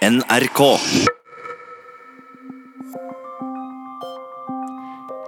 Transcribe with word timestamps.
NRK. 0.00 0.60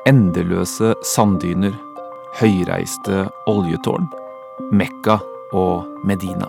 Endeløse 0.09 0.95
sanddyner, 1.05 1.75
høyreiste 2.39 3.27
oljetårn, 3.53 4.07
Mekka 4.73 5.19
og 5.53 5.85
Medina. 6.09 6.49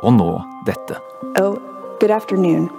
Og 0.00 0.16
nå 0.16 0.30
dette. 0.64 0.96
Oh, 1.36 1.60
good 2.00 2.10
afternoon. 2.10 2.70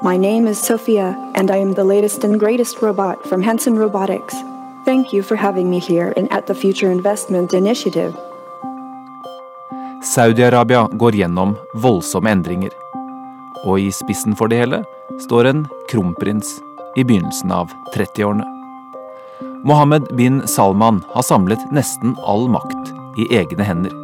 My 0.00 0.16
name 0.16 0.48
is 0.48 0.56
Sophia, 0.56 1.12
and 1.34 1.50
I 1.50 1.58
am 1.58 1.74
the 1.74 1.84
latest 1.84 2.24
and 2.24 2.40
greatest 2.40 2.80
robot 2.80 3.28
from 3.28 3.42
Hanson 3.42 3.76
Robotics. 3.76 4.34
Thank 4.86 5.12
you 5.12 5.22
for 5.22 5.36
having 5.36 5.68
me 5.68 5.78
here 5.78 6.14
and 6.16 6.32
at 6.32 6.46
the 6.46 6.54
Future 6.54 6.90
Investment 6.90 7.52
Initiative. 7.52 8.16
Saudi-Arabia 10.02 10.88
går 10.92 11.12
gjennom 11.12 11.56
voldsomme 11.74 12.30
endringer. 12.30 12.87
Og 13.66 13.80
i 13.82 13.90
spissen 13.94 14.36
for 14.38 14.50
det 14.50 14.60
hele 14.62 14.82
står 15.24 15.50
en 15.50 15.66
kronprins 15.90 16.58
i 16.98 17.04
begynnelsen 17.04 17.52
av 17.54 17.72
30-årene. 17.94 18.46
Mohammed 19.66 20.06
bin 20.16 20.42
Salman 20.46 21.02
har 21.14 21.26
samlet 21.26 21.62
nesten 21.74 22.14
all 22.26 22.46
makt 22.50 22.92
i 23.18 23.26
egne 23.34 23.66
hender. 23.66 23.94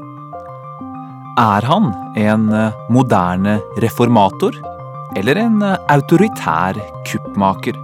Er 1.39 1.67
han 1.67 1.91
en 2.19 2.51
eh, 2.55 2.75
moderne 2.91 3.59
reformator? 3.83 4.55
Eller 5.19 5.39
en 5.39 5.63
eh, 5.63 5.79
autoritær 5.91 6.79
kuppmaker? 7.11 7.79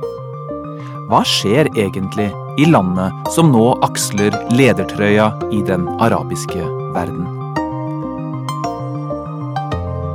Hva 1.10 1.24
skjer 1.26 1.70
egentlig 1.74 2.28
i 2.62 2.68
landet 2.70 3.34
som 3.34 3.50
nå 3.50 3.64
aksler 3.86 4.34
ledertrøya 4.54 5.32
i 5.50 5.64
den 5.66 5.88
arabiske 5.98 6.62
verden? 6.94 7.26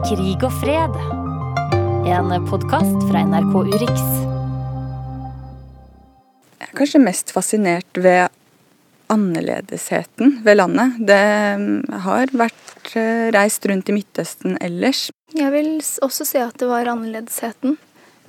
Krig 0.07 0.43
og 0.45 0.53
fred. 0.61 1.14
En 2.05 2.29
podkast 2.45 3.07
fra 3.09 3.23
NRK 3.25 3.53
Urix. 3.65 4.01
Jeg 6.61 6.67
er 6.67 6.75
kanskje 6.77 7.01
mest 7.01 7.33
fascinert 7.33 7.97
ved 7.97 8.29
annerledesheten 9.09 10.35
ved 10.45 10.59
landet. 10.59 10.99
Det 11.01 11.17
mm, 11.57 11.97
har 12.05 12.29
vært 12.37 12.93
eh, 12.93 13.33
reist 13.33 13.65
rundt 13.65 13.89
i 13.89 13.97
Midtøsten 13.97 14.59
ellers. 14.61 15.07
Jeg 15.33 15.49
vil 15.55 15.73
også 16.05 16.29
si 16.29 16.37
at 16.43 16.53
det 16.61 16.69
var 16.69 16.93
annerledesheten. 16.93 17.79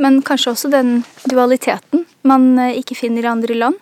Men 0.00 0.22
kanskje 0.24 0.56
også 0.56 0.72
den 0.72 1.02
dualiteten 1.28 2.08
man 2.24 2.54
eh, 2.56 2.80
ikke 2.80 2.96
finner 2.96 3.28
i 3.28 3.32
andre 3.36 3.60
land. 3.60 3.80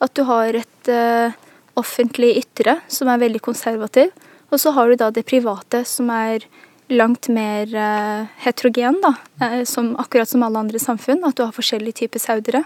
At 0.00 0.16
du 0.16 0.24
har 0.24 0.56
et 0.56 0.88
eh, 0.88 1.36
offentlig 1.76 2.38
ytre 2.46 2.78
som 2.88 3.12
er 3.12 3.20
veldig 3.20 3.44
konservativ, 3.44 4.08
og 4.48 4.62
så 4.62 4.72
har 4.72 4.88
du 4.88 4.96
da 5.04 5.12
det 5.12 5.28
private 5.28 5.84
som 5.84 6.08
er 6.16 6.48
langt 6.88 7.28
mer 7.28 7.74
eh, 7.74 8.26
heterogen, 8.44 9.00
da. 9.02 9.14
Eh, 9.46 9.64
som, 9.64 9.96
akkurat 9.96 10.28
som 10.28 10.42
alle 10.42 10.58
andre 10.58 10.78
samfunn. 10.78 11.24
At 11.24 11.36
du 11.36 11.44
har 11.44 11.52
forskjellige 11.56 12.04
typer 12.04 12.22
saudere. 12.22 12.64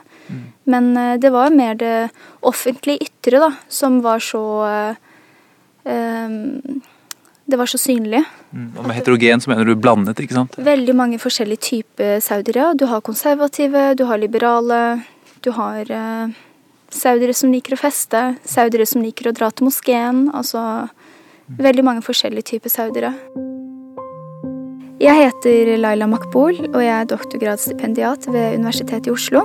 Men 0.64 0.96
eh, 0.96 1.16
det 1.20 1.30
var 1.34 1.54
mer 1.54 1.78
det 1.78 2.10
offentlige 2.40 3.08
ytre 3.08 3.42
da, 3.42 3.52
som 3.68 4.00
var 4.02 4.22
så 4.24 4.44
eh, 4.66 6.54
Det 7.48 7.56
var 7.56 7.66
så 7.66 7.78
synlig. 7.78 8.20
Og 8.52 8.84
med 8.84 8.96
heterogen 8.96 9.40
så 9.40 9.48
mener 9.50 9.64
du 9.64 9.74
blandet, 9.74 10.18
ikke 10.20 10.36
sant? 10.36 10.58
Veldig 10.58 10.94
mange 10.94 11.18
forskjellige 11.18 11.64
typer 11.64 12.20
saudere. 12.20 12.74
Du 12.76 12.84
har 12.90 13.00
konservative, 13.00 13.94
du 13.96 14.04
har 14.04 14.20
liberale, 14.20 15.00
du 15.40 15.50
har 15.56 15.88
uh, 15.88 16.28
saudere 16.92 17.32
som 17.32 17.48
liker 17.48 17.72
å 17.72 17.80
feste, 17.80 18.34
saudere 18.44 18.84
som 18.84 19.00
liker 19.00 19.30
å 19.30 19.32
dra 19.32 19.48
til 19.48 19.70
moskeen. 19.70 20.26
Altså 20.36 20.60
veldig 21.48 21.86
mange 21.88 22.04
forskjellige 22.04 22.52
typer 22.52 22.74
saudere. 22.74 23.14
Jeg 24.98 25.14
heter 25.14 25.76
Laila 25.78 26.08
Makbul, 26.10 26.56
og 26.72 26.80
jeg 26.82 26.90
er 26.90 27.06
doktorgradsstipendiat 27.06 28.24
ved 28.34 28.56
Universitetet 28.56 29.06
i 29.06 29.12
Oslo. 29.12 29.44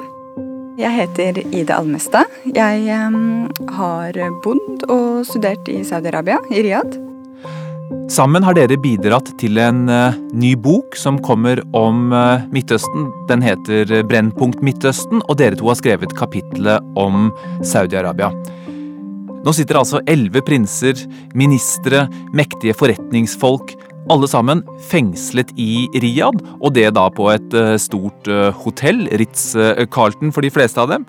Jeg 0.82 0.90
heter 0.96 1.38
Ida 1.54 1.76
Almestad. 1.78 2.26
Jeg 2.56 2.88
har 2.90 4.18
bodd 4.42 4.86
og 4.90 5.19
studert 5.30 5.69
i 5.69 5.84
Saudi-Arabia, 5.86 6.40
i 6.50 6.63
Riyadh. 6.66 6.97
Sammen 8.09 8.42
har 8.42 8.58
dere 8.58 8.80
bidratt 8.81 9.30
til 9.38 9.62
en 9.62 9.86
eh, 9.94 10.18
ny 10.34 10.56
bok 10.58 10.97
som 10.97 11.22
kommer 11.22 11.62
om 11.78 12.09
eh, 12.18 12.50
Midtøsten. 12.50 13.12
Den 13.30 13.46
heter 13.46 13.94
Brennpunkt 14.09 14.66
Midtøsten, 14.66 15.22
og 15.28 15.38
dere 15.38 15.59
to 15.59 15.69
har 15.69 15.78
skrevet 15.78 16.18
kapitlet 16.18 16.81
om 16.97 17.30
Saudi-Arabia. 17.62 18.34
Nå 19.44 19.53
sitter 19.53 19.78
altså 19.78 20.02
elleve 20.09 20.42
prinser, 20.47 20.97
ministre, 21.38 22.08
mektige 22.34 22.74
forretningsfolk, 22.80 23.75
alle 24.12 24.28
sammen 24.28 24.64
fengslet 24.90 25.53
i 25.59 25.86
Riyadh, 25.94 26.41
og 26.59 26.74
det 26.75 26.90
da 26.97 27.08
på 27.14 27.30
et 27.34 27.56
eh, 27.56 27.75
stort 27.81 28.28
eh, 28.31 28.50
hotell, 28.64 29.06
Ritz-Carlton 29.22 30.34
for 30.36 30.44
de 30.44 30.52
fleste 30.53 30.81
av 30.81 30.91
dem. 30.91 31.08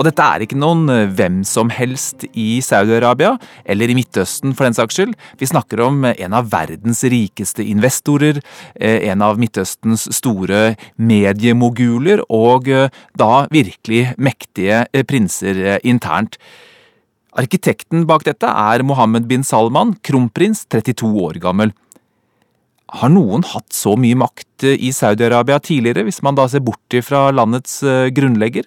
Og 0.00 0.06
dette 0.06 0.24
er 0.24 0.44
ikke 0.44 0.58
noen 0.58 0.86
eh, 0.92 1.10
hvem 1.16 1.42
som 1.44 1.70
helst 1.74 2.24
i 2.32 2.62
Saudi-Arabia, 2.64 3.34
eller 3.68 3.90
i 3.90 3.96
Midtøsten 3.98 4.54
for 4.56 4.66
den 4.66 4.76
saks 4.78 4.96
skyld. 4.96 5.12
Vi 5.40 5.50
snakker 5.50 5.82
om 5.84 6.04
eh, 6.08 6.16
en 6.24 6.36
av 6.38 6.48
verdens 6.52 7.02
rikeste 7.04 7.66
investorer, 7.66 8.40
eh, 8.74 9.10
en 9.12 9.24
av 9.26 9.40
Midtøstens 9.40 10.08
store 10.16 10.78
mediemoguler, 10.96 12.24
og 12.32 12.70
eh, 12.72 12.88
da 13.20 13.44
virkelig 13.52 14.14
mektige 14.16 14.86
eh, 14.88 15.04
prinser 15.04 15.64
eh, 15.74 15.78
internt. 15.84 16.40
Arkitekten 17.38 18.08
bak 18.08 18.24
dette 18.26 18.48
er 18.48 18.82
Mohammed 18.82 19.28
bin 19.30 19.44
Salman, 19.46 19.94
kronprins, 20.02 20.64
32 20.72 21.12
år 21.28 21.38
gammel. 21.42 21.76
Har 22.90 23.12
noen 23.12 23.44
hatt 23.46 23.72
så 23.74 23.92
mye 23.98 24.16
makt 24.18 24.64
eh, 24.66 24.74
i 24.82 24.90
Saudi-Arabia 24.94 25.60
tidligere, 25.62 26.02
hvis 26.08 26.22
man 26.26 26.34
da 26.38 26.48
ser 26.50 26.62
bort 26.66 26.94
fra 27.06 27.30
landets 27.30 27.82
eh, 27.86 28.10
grunnlegger? 28.14 28.64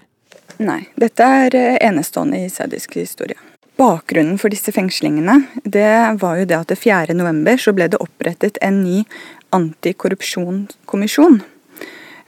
Nei, 0.63 0.84
dette 1.00 1.23
er 1.23 1.56
eh, 1.59 1.78
enestående 1.84 2.39
i 2.45 2.51
saudisk 2.51 2.95
historie. 3.01 3.38
Bakgrunnen 3.79 4.38
for 4.39 4.53
disse 4.53 4.72
fengslingene 4.72 5.41
det 5.66 6.19
var 6.22 6.38
jo 6.39 6.45
det 6.47 6.59
at 6.59 6.69
det 6.72 6.78
4. 6.79 7.16
november 7.17 7.57
ble 7.75 7.88
det 7.91 8.00
opprettet 8.03 8.57
en 8.62 8.83
ny 8.85 9.01
antikorrupsjonskommisjon. 9.53 11.41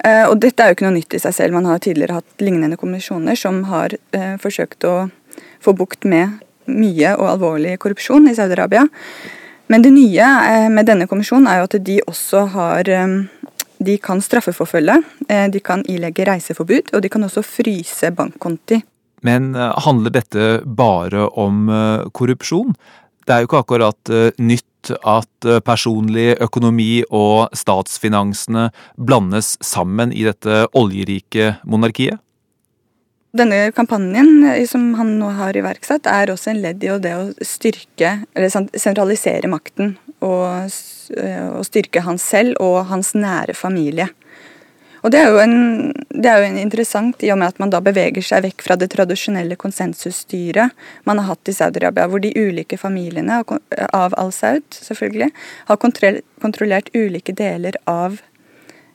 Og 0.05 0.35
dette 0.38 0.61
er 0.61 0.69
jo 0.69 0.75
ikke 0.75 0.85
noe 0.85 0.97
nytt 0.97 1.16
i 1.17 1.22
seg 1.22 1.34
selv. 1.34 1.53
Man 1.55 1.66
har 1.69 1.79
tidligere 1.81 2.17
hatt 2.19 2.41
lignende 2.44 2.78
kommisjoner 2.78 3.38
som 3.39 3.63
har 3.69 3.94
forsøkt 4.41 4.85
å 4.85 5.07
få 5.66 5.73
bukt 5.78 6.05
med 6.05 6.41
mye 6.69 7.16
og 7.17 7.29
alvorlig 7.31 7.78
korrupsjon 7.81 8.29
i 8.29 8.35
Saudi-Arabia. 8.38 8.85
Men 9.67 9.81
det 9.81 9.91
nye 9.95 10.25
eh, 10.25 10.67
med 10.69 10.85
denne 10.85 11.07
kommisjonen 11.09 11.49
er 11.49 11.61
jo 11.61 11.69
at 11.69 11.77
de 11.87 11.99
også 12.05 12.45
har 12.53 12.89
eh, 12.91 13.15
De 13.85 13.97
kan 13.99 14.21
straffeforfølge, 14.23 15.01
eh, 15.27 15.47
de 15.51 15.59
kan 15.59 15.81
ilegge 15.91 16.25
reiseforbud, 16.29 16.93
og 16.95 17.01
de 17.03 17.09
kan 17.11 17.25
også 17.27 17.43
fryse 17.43 18.11
bankkonti. 18.15 18.79
Men 19.25 19.55
handler 19.57 20.13
dette 20.13 20.61
bare 20.63 21.25
om 21.33 21.65
korrupsjon? 22.13 22.75
Det 23.25 23.33
er 23.33 23.41
jo 23.41 23.47
ikke 23.49 23.61
akkurat 23.63 24.11
nytt 24.37 24.91
at 25.01 25.47
personlig 25.65 26.35
økonomi 26.45 27.01
og 27.09 27.49
statsfinansene 27.57 28.67
blandes 29.01 29.55
sammen 29.65 30.13
i 30.13 30.27
dette 30.27 30.67
oljerike 30.77 31.55
monarkiet. 31.65 32.21
Denne 33.35 33.72
kampanjen 33.75 34.46
eh, 34.47 34.63
som 34.69 34.94
han 34.96 35.18
nå 35.19 35.29
har 35.35 35.57
iverksatt, 35.57 36.07
er 36.07 36.31
også 36.31 36.53
en 36.53 36.62
ledd 36.63 36.84
i 36.85 36.91
det 37.03 37.16
å 37.18 37.31
styrke, 37.44 38.22
eller 38.34 38.53
sentralisere 38.79 39.50
makten. 39.51 39.97
Og, 40.23 40.72
eh, 41.19 41.47
og 41.51 41.66
styrke 41.68 42.06
han 42.06 42.19
selv 42.22 42.56
og 42.63 42.85
hans 42.91 43.12
nære 43.18 43.57
familie. 43.57 44.07
Og 45.06 45.12
det 45.13 45.19
er, 45.22 45.35
en, 45.38 45.91
det 46.09 46.29
er 46.31 46.40
jo 46.41 46.47
en 46.47 46.57
interessant 46.57 47.22
i 47.22 47.29
og 47.29 47.38
med 47.38 47.51
at 47.51 47.59
man 47.62 47.69
da 47.69 47.78
beveger 47.84 48.25
seg 48.25 48.41
vekk 48.47 48.63
fra 48.66 48.78
det 48.79 48.88
tradisjonelle 48.96 49.53
konsensusstyret 49.62 50.73
man 51.06 51.22
har 51.22 51.28
hatt 51.35 51.52
i 51.52 51.53
Saudi-Arabia, 51.53 52.07
hvor 52.09 52.23
de 52.23 52.31
ulike 52.34 52.79
familiene 52.81 53.44
av 53.94 54.16
al-Saud 54.17 54.66
selvfølgelig 54.79 55.29
har 55.67 55.81
kontrollert 55.84 56.90
ulike 56.97 57.35
deler 57.38 57.78
av 57.85 58.17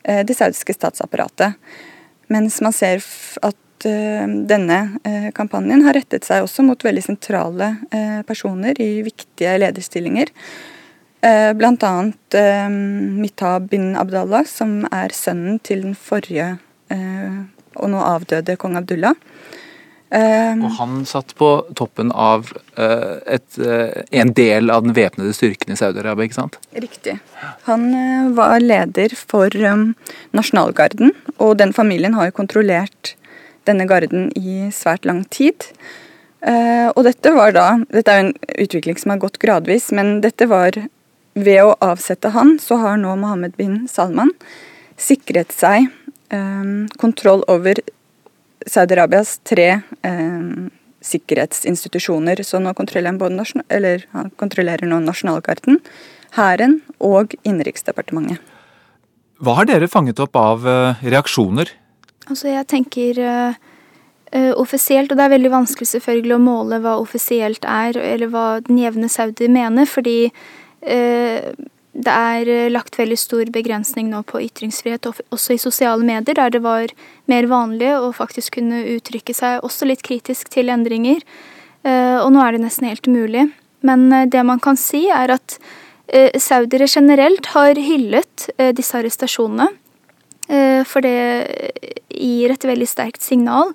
eh, 0.03 0.25
det 0.27 0.35
saudiske 0.35 0.75
statsapparatet. 0.75 1.55
Mens 2.27 2.59
man 2.65 2.75
ser 2.75 2.99
f- 2.99 3.39
at 3.81 3.87
eh, 3.89 4.27
denne 4.47 4.99
eh, 5.05 5.31
kampanjen 5.33 5.85
har 5.87 5.97
rettet 5.97 6.25
seg 6.25 6.45
også 6.45 6.65
mot 6.67 6.85
veldig 6.85 7.03
sentrale 7.03 7.77
eh, 7.91 8.21
personer 8.27 8.77
i 8.81 9.03
viktige 9.03 9.57
lederstillinger. 9.59 10.31
Bl.a. 11.21 11.89
Mitab 12.73 13.67
bin 13.69 13.91
Abdallah, 14.01 14.47
som 14.49 14.87
er 14.89 15.13
sønnen 15.13 15.59
til 15.61 15.83
den 15.85 15.93
forrige 15.93 16.55
og 16.89 17.91
nå 17.93 18.01
avdøde 18.01 18.57
kong 18.57 18.79
Abdullah. 18.81 19.13
Og 20.09 20.65
han 20.79 21.05
satt 21.05 21.35
på 21.37 21.51
toppen 21.77 22.09
av 22.17 22.49
et, 22.81 23.61
en 23.61 24.33
del 24.33 24.73
av 24.73 24.89
den 24.89 24.97
væpnede 24.97 25.37
styrken 25.37 25.77
i 25.77 25.79
Saudi-Arabia, 25.83 26.31
ikke 26.31 26.41
sant? 26.41 26.57
Riktig. 26.73 27.19
Han 27.69 27.85
var 28.41 28.57
leder 28.65 29.13
for 29.13 29.53
nasjonalgarden, 30.33 31.13
og 31.37 31.59
den 31.61 31.77
familien 31.77 32.17
har 32.17 32.33
jo 32.33 32.39
kontrollert 32.41 33.13
denne 33.69 33.87
garden 33.89 34.31
i 34.39 34.71
svært 34.75 35.07
lang 35.09 35.25
tid. 35.33 35.69
Eh, 36.41 36.89
og 36.95 37.05
dette 37.05 37.35
var 37.37 37.53
da 37.53 37.67
Dette 37.93 38.13
er 38.13 38.21
jo 38.23 38.27
en 38.31 38.37
utvikling 38.65 38.97
som 38.97 39.13
har 39.13 39.21
gått 39.21 39.37
gradvis, 39.43 39.91
men 39.93 40.21
dette 40.25 40.49
var 40.49 40.79
Ved 41.35 41.61
å 41.63 41.77
avsette 41.85 42.33
han, 42.35 42.57
så 42.59 42.81
har 42.81 42.97
nå 42.99 43.13
Mohammed 43.21 43.55
bin 43.57 43.85
Salman 43.89 44.33
sikret 45.01 45.53
seg 45.55 45.87
kontroll 47.01 47.45
over 47.51 47.79
Saudi-Arabias 48.67 49.37
tre 49.47 49.81
sikkerhetsinstitusjoner. 51.07 52.43
Så 52.43 52.59
nå 52.61 52.75
kontrollerer 52.75 53.15
han, 53.15 53.21
både 53.23 53.47
eller, 53.71 54.05
han 54.11 54.35
kontrollerer 54.43 54.91
nå 54.91 54.99
nasjonalgarden, 55.07 55.79
hæren 56.37 56.81
og 56.99 57.39
Innenriksdepartementet. 57.41 58.43
Hva 59.41 59.57
har 59.63 59.71
dere 59.71 59.89
fanget 59.89 60.21
opp 60.21 60.37
av 60.37 60.67
reaksjoner? 61.01 61.71
Altså, 62.31 62.47
jeg 62.53 62.67
tenker 62.71 63.19
uh, 63.27 63.59
uh, 64.37 64.53
offisielt, 64.61 65.11
og 65.11 65.19
det 65.19 65.27
er 65.27 65.35
veldig 65.35 65.51
vanskelig 65.51 65.89
selvfølgelig 65.91 66.37
å 66.37 66.45
måle 66.45 66.79
hva 66.85 66.95
offisielt 67.03 67.67
er, 67.67 67.99
eller 67.99 68.31
hva 68.31 68.47
den 68.67 68.79
jevne 68.79 69.11
saudi 69.11 69.51
mener, 69.51 69.89
fordi 69.91 70.31
uh, 70.31 71.51
det 71.91 72.15
er 72.15 72.71
lagt 72.71 72.95
veldig 73.01 73.19
stor 73.19 73.51
begrensning 73.51 74.13
nå 74.13 74.23
på 74.31 74.39
ytringsfrihet, 74.47 75.09
også 75.35 75.57
i 75.57 75.61
sosiale 75.61 76.07
medier, 76.07 76.39
der 76.39 76.53
det 76.55 76.63
var 76.63 76.93
mer 77.29 77.49
vanlig 77.51 77.91
å 77.97 78.13
faktisk 78.15 78.61
kunne 78.61 78.85
uttrykke 78.93 79.35
seg 79.35 79.67
også 79.67 79.89
litt 79.91 80.05
kritisk 80.07 80.53
til 80.55 80.71
endringer. 80.71 81.19
Og 81.83 82.31
nå 82.31 82.45
er 82.45 82.55
det 82.55 82.63
nesten 82.63 82.87
helt 82.87 83.11
umulig. 83.11 83.49
Men 83.83 84.07
det 84.31 84.45
man 84.47 84.63
kan 84.63 84.79
si, 84.79 85.09
er 85.11 85.35
at 85.35 85.59
saudiere 86.39 86.87
generelt 86.87 87.51
har 87.57 87.75
hyllet 87.75 88.47
disse 88.79 88.95
arrestasjonene. 89.03 89.67
For 90.51 91.05
det 91.05 91.71
gir 92.11 92.51
et 92.51 92.65
veldig 92.67 92.89
sterkt 92.91 93.23
signal 93.23 93.71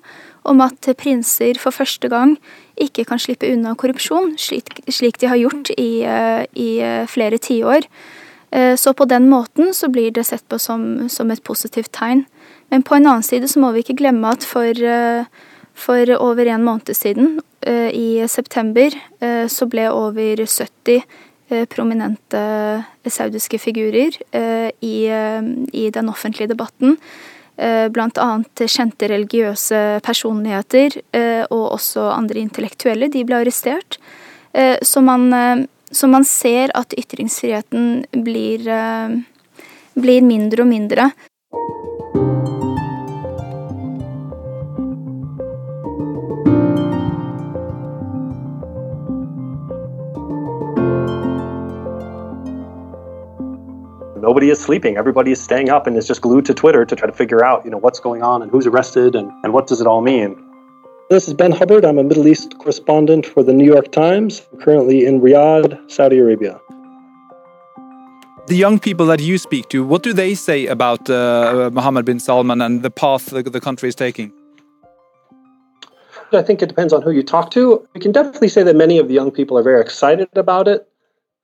om 0.46 0.62
at 0.64 0.88
prinser 1.00 1.58
for 1.60 1.74
første 1.74 2.10
gang 2.12 2.36
ikke 2.80 3.06
kan 3.08 3.20
slippe 3.20 3.48
unna 3.50 3.74
korrupsjon, 3.78 4.34
slik, 4.38 5.18
de 5.20 5.30
har 5.30 5.40
gjort 5.40 5.72
i, 5.76 6.04
eh, 6.04 6.44
i 6.54 6.70
eh, 6.84 7.06
flere 7.08 7.40
tiår. 7.40 7.88
Eh, 8.52 8.74
så 8.76 8.92
på 8.92 9.08
den 9.08 9.28
måten 9.30 9.72
så 9.74 9.88
blir 9.88 10.12
det 10.12 10.26
sett 10.28 10.46
på 10.48 10.58
som, 10.58 11.08
som, 11.08 11.30
et 11.30 11.42
positivt 11.42 11.92
tegn. 11.92 12.26
Men 12.70 12.82
på 12.82 12.96
en 12.96 13.06
annen 13.06 13.26
side 13.26 13.48
så 13.48 13.60
må 13.62 13.72
vi 13.72 13.82
ikke 13.82 13.98
glemme 14.02 14.28
at 14.36 14.44
for, 14.44 14.74
for 15.74 16.12
over 16.18 16.46
en 16.46 16.64
måned 16.66 16.94
siden, 16.94 17.38
i 17.66 18.22
september, 18.30 18.94
så 19.50 19.66
ble 19.66 19.88
over 19.90 20.38
70 20.38 21.02
prominente 21.70 22.40
saudiske 23.06 23.58
figurer 23.62 24.16
i, 24.82 24.96
i 25.06 25.84
den 25.94 26.08
offentlige 26.10 26.50
debatten 26.50 26.96
Eh, 27.56 27.88
bl.a. 27.88 28.26
kjente 28.68 29.08
religiøse 29.08 29.78
personligheter 30.04 30.98
eh, 31.16 31.44
og 31.48 31.78
også 31.78 32.10
andre 32.12 32.42
intellektuelle. 32.44 33.08
De 33.12 33.24
ble 33.24 33.40
arrestert. 33.40 33.96
Eh, 34.52 34.76
så 34.84 35.00
man, 35.04 35.30
så 35.88 36.10
man 36.12 36.26
ser 36.28 36.74
at 36.76 36.92
ytringsfriheten 36.98 38.04
blir, 38.26 38.68
blir 39.96 40.28
mindre 40.28 40.66
og 40.66 40.70
mindre. 40.70 41.08
Nobody 54.26 54.50
is 54.50 54.60
sleeping. 54.60 54.96
Everybody 54.96 55.30
is 55.30 55.40
staying 55.40 55.68
up 55.70 55.86
and 55.86 55.96
is 55.96 56.06
just 56.06 56.20
glued 56.20 56.44
to 56.46 56.54
Twitter 56.62 56.84
to 56.84 56.96
try 56.96 57.06
to 57.06 57.16
figure 57.22 57.44
out, 57.44 57.64
you 57.64 57.70
know, 57.70 57.78
what's 57.78 58.00
going 58.00 58.22
on 58.24 58.42
and 58.42 58.50
who's 58.50 58.66
arrested 58.66 59.14
and, 59.14 59.30
and 59.44 59.52
what 59.52 59.68
does 59.68 59.80
it 59.80 59.86
all 59.86 60.00
mean. 60.00 60.30
This 61.08 61.28
is 61.28 61.34
Ben 61.34 61.52
Hubbard. 61.52 61.84
I'm 61.84 61.98
a 61.98 62.02
Middle 62.02 62.26
East 62.26 62.58
correspondent 62.58 63.24
for 63.24 63.44
the 63.44 63.52
New 63.52 63.64
York 63.64 63.92
Times, 63.92 64.42
I'm 64.52 64.58
currently 64.58 65.06
in 65.06 65.20
Riyadh, 65.20 65.70
Saudi 65.88 66.18
Arabia. 66.18 66.60
The 68.48 68.56
young 68.56 68.80
people 68.80 69.06
that 69.06 69.20
you 69.20 69.38
speak 69.38 69.68
to, 69.68 69.84
what 69.84 70.02
do 70.02 70.12
they 70.12 70.34
say 70.34 70.66
about 70.66 71.08
uh, 71.08 71.70
Mohammed 71.72 72.04
bin 72.04 72.18
Salman 72.18 72.60
and 72.60 72.82
the 72.82 72.90
path 72.90 73.26
the, 73.26 73.42
the 73.44 73.60
country 73.60 73.88
is 73.88 73.94
taking? 73.94 74.32
I 76.32 76.42
think 76.42 76.60
it 76.60 76.66
depends 76.66 76.92
on 76.92 77.02
who 77.02 77.12
you 77.12 77.22
talk 77.22 77.52
to. 77.52 77.86
We 77.94 78.00
can 78.00 78.10
definitely 78.10 78.48
say 78.48 78.64
that 78.64 78.74
many 78.74 78.98
of 78.98 79.06
the 79.06 79.14
young 79.14 79.30
people 79.30 79.56
are 79.56 79.62
very 79.62 79.80
excited 79.80 80.28
about 80.34 80.66
it. 80.66 80.88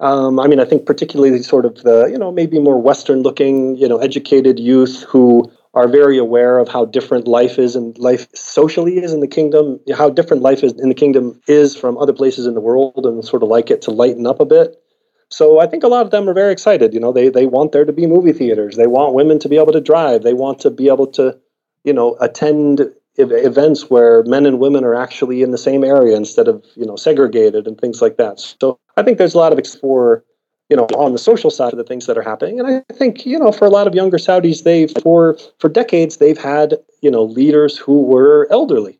Um, 0.03 0.41
I 0.41 0.49
mean, 0.49 0.59
I 0.59 0.65
think 0.65 0.85
particularly 0.85 1.41
sort 1.45 1.65
of 1.65 1.77
the, 1.85 2.09
you 2.11 2.19
know, 2.19 2.33
maybe 2.33 2.59
more 2.59 2.77
Western 2.83 3.23
looking, 3.23 3.77
you 3.77 3.89
know, 3.89 3.99
educated 3.99 4.59
youth 4.59 5.05
who 5.05 5.51
are 5.75 5.89
very 5.89 6.19
aware 6.19 6.59
of 6.59 6.69
how 6.69 6.85
different 6.85 7.29
life 7.29 7.57
is 7.57 7.77
and 7.77 7.97
life 7.99 8.27
socially 8.35 8.99
is 8.99 9.13
in 9.13 9.21
the 9.21 9.29
kingdom, 9.29 9.79
how 9.97 10.11
different 10.11 10.43
life 10.43 10.65
is 10.65 10.73
in 10.73 10.89
the 10.89 10.95
kingdom 10.95 11.41
is 11.47 11.77
from 11.77 11.97
other 11.97 12.13
places 12.13 12.47
in 12.47 12.55
the 12.55 12.61
world 12.61 13.07
and 13.07 13.25
sort 13.25 13.45
of 13.45 13.49
like 13.49 13.71
it 13.71 13.81
to 13.83 13.93
lighten 13.93 14.27
up 14.27 14.41
a 14.41 14.45
bit. 14.45 14.77
So 15.29 15.61
I 15.61 15.67
think 15.69 15.85
a 15.85 15.89
lot 15.89 16.05
of 16.05 16.11
them 16.11 16.29
are 16.29 16.35
very 16.35 16.53
excited. 16.53 16.93
You 16.93 17.01
know, 17.01 17.13
they 17.13 17.29
they 17.31 17.47
want 17.47 17.73
there 17.73 17.87
to 17.87 17.93
be 17.93 18.07
movie 18.07 18.35
theaters. 18.35 18.77
They 18.77 18.89
want 18.89 19.15
women 19.15 19.39
to 19.39 19.49
be 19.49 19.57
able 19.57 19.73
to 19.73 19.81
drive. 19.81 20.25
They 20.25 20.35
want 20.35 20.59
to 20.61 20.71
be 20.71 20.89
able 20.89 21.07
to, 21.13 21.39
you 21.85 21.93
know, 21.95 22.17
attend 22.21 22.93
events 23.19 23.91
where 23.91 24.23
men 24.25 24.47
and 24.47 24.59
women 24.59 24.85
are 24.85 24.95
actually 24.95 25.43
in 25.43 25.51
the 25.51 25.59
same 25.59 25.85
area 25.85 26.17
instead 26.17 26.49
of 26.49 26.65
you 26.75 26.87
know 26.87 26.97
segregated 26.97 27.67
and 27.67 27.81
things 27.81 28.01
like 28.01 28.17
that. 28.17 28.41
So 28.41 28.79
I 28.97 29.03
think 29.03 29.19
there's 29.19 29.35
a 29.35 29.39
lot 29.39 29.53
of 29.53 29.67
for 29.81 30.25
you 30.71 30.77
know 30.77 30.85
on 30.97 31.13
the 31.13 31.19
social 31.19 31.51
side 31.51 31.73
of 31.73 31.79
the 31.79 31.85
things 31.85 32.07
that 32.07 32.17
are 32.17 32.23
happening, 32.23 32.59
and 32.59 32.69
I 32.69 32.95
think 32.95 33.27
you 33.27 33.39
know 33.39 33.53
for 33.53 33.67
a 33.67 33.71
lot 33.71 33.87
of 33.87 33.95
younger 33.95 34.17
Saudis, 34.17 34.65
they've 34.65 34.93
for 35.03 35.37
for 35.59 35.69
decades 35.69 36.17
they've 36.17 36.39
had 36.39 36.79
you 37.03 37.11
know 37.11 37.25
leaders 37.25 37.77
who 37.77 38.03
were 38.03 38.49
elderly. 38.51 38.99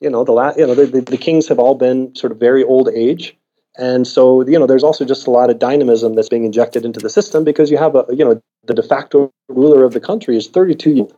You 0.00 0.10
know 0.10 0.24
the 0.24 0.32
last 0.32 0.58
you 0.58 0.66
know 0.66 0.74
the, 0.74 0.86
the, 0.86 1.00
the 1.00 1.18
kings 1.18 1.48
have 1.48 1.58
all 1.58 1.74
been 1.74 2.14
sort 2.14 2.32
of 2.32 2.38
very 2.38 2.64
old 2.64 2.88
age. 2.88 3.36
And 3.80 4.08
so, 4.08 4.44
you 4.44 4.58
know, 4.58 4.66
there's 4.66 4.82
also 4.82 5.04
just 5.04 5.28
a 5.28 5.30
lot 5.30 5.50
of 5.50 5.60
dynamism 5.60 6.16
that's 6.16 6.28
being 6.28 6.42
injected 6.42 6.84
into 6.84 6.98
the 6.98 7.08
system 7.08 7.44
because 7.44 7.70
you 7.70 7.78
have 7.78 7.94
a, 7.94 8.04
you 8.10 8.24
know, 8.24 8.42
the 8.64 8.74
de 8.74 8.82
facto 8.82 9.30
ruler 9.48 9.84
of 9.84 9.92
the 9.92 10.00
country 10.00 10.36
is 10.36 10.48
32 10.48 10.90
years 10.90 11.12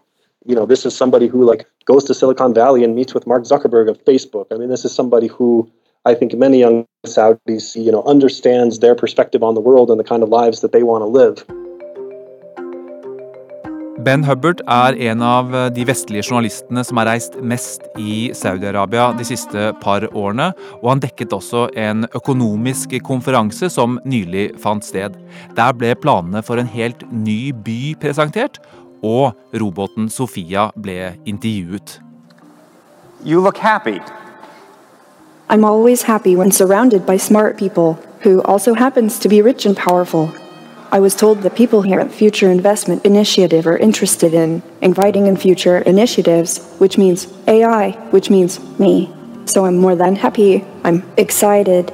you 0.46 0.54
know, 0.54 0.66
this 0.66 0.86
is 0.86 0.96
somebody 0.96 1.26
who 1.26 1.44
like 1.44 1.66
goes 1.84 2.04
to 2.04 2.14
Silicon 2.14 2.54
Valley 2.54 2.84
and 2.84 2.94
meets 2.94 3.14
with 3.14 3.26
Mark 3.26 3.44
Zuckerberg 3.44 3.88
of 3.90 4.02
Facebook. 4.04 4.46
I 4.50 4.56
mean, 4.56 4.70
this 4.70 4.84
is 4.84 4.94
somebody 4.94 5.26
who 5.26 5.70
I 6.06 6.14
think 6.14 6.32
many 6.34 6.60
young 6.60 6.86
Saudis, 7.06 7.76
you 7.76 7.92
know, 7.92 8.02
understands 8.04 8.78
their 8.78 8.94
perspective 8.94 9.42
on 9.42 9.54
the 9.54 9.60
world 9.60 9.90
and 9.90 10.00
the 10.00 10.04
kind 10.04 10.22
of 10.22 10.30
lives 10.30 10.60
that 10.60 10.72
they 10.72 10.82
want 10.82 11.02
to 11.02 11.06
live. 11.06 11.44
Ben 14.00 14.22
Hubbard 14.24 14.62
er 14.64 14.96
en 14.96 15.20
av 15.20 15.50
de 15.76 15.84
vestlige 15.84 16.24
journalistene 16.24 16.80
som 16.88 16.96
har 16.96 17.10
reist 17.10 17.34
mest 17.44 17.82
i 18.00 18.30
Saudi-Arabia 18.32 19.10
de 19.18 19.26
siste 19.28 19.66
par 19.82 20.06
årene, 20.16 20.46
og 20.80 20.86
han 20.88 21.02
dekket 21.04 21.34
også 21.36 21.66
en 21.76 22.06
økonomisk 22.16 22.96
konferanse 23.04 23.68
som 23.68 23.98
nylig 24.08 24.54
fant 24.62 24.86
sted. 24.86 25.18
Der 25.58 25.76
ble 25.76 25.92
planene 26.00 26.40
for 26.46 26.56
en 26.56 26.70
helt 26.72 27.04
ny 27.12 27.52
by 27.52 27.92
presentert, 28.00 28.56
og 29.02 29.32
roboten 29.60 30.08
Sofia 30.08 30.70
ble 30.82 31.14
intervjuet. 31.26 32.00
You 33.24 33.40
look 33.40 33.58
happy. 33.58 34.00
I'm 35.50 35.64
always 35.64 36.02
happy 36.02 36.36
when 36.36 36.52
surrounded 36.52 37.04
by 37.06 37.18
smart 37.18 37.58
people 37.58 37.98
who 38.22 38.40
also 38.42 38.74
happens 38.74 39.18
to 39.18 39.28
be 39.28 39.42
rich 39.42 39.66
and 39.66 39.76
powerful. 39.76 40.28
I 40.92 41.00
was 41.00 41.14
told 41.14 41.42
that 41.42 41.54
people 41.54 41.82
here 41.82 42.00
at 42.00 42.10
Future 42.12 42.50
Investment 42.50 43.04
Initiative 43.04 43.66
are 43.66 43.78
interested 43.78 44.34
in 44.34 44.62
inviting 44.82 45.26
in 45.26 45.36
future 45.36 45.78
initiatives, 45.78 46.60
which 46.78 46.98
means 46.98 47.26
AI, 47.46 47.90
which 48.10 48.30
means 48.30 48.60
me. 48.78 49.08
So 49.44 49.66
I'm 49.66 49.76
more 49.76 49.96
than 49.96 50.16
happy. 50.16 50.64
I'm 50.84 51.02
excited. 51.16 51.92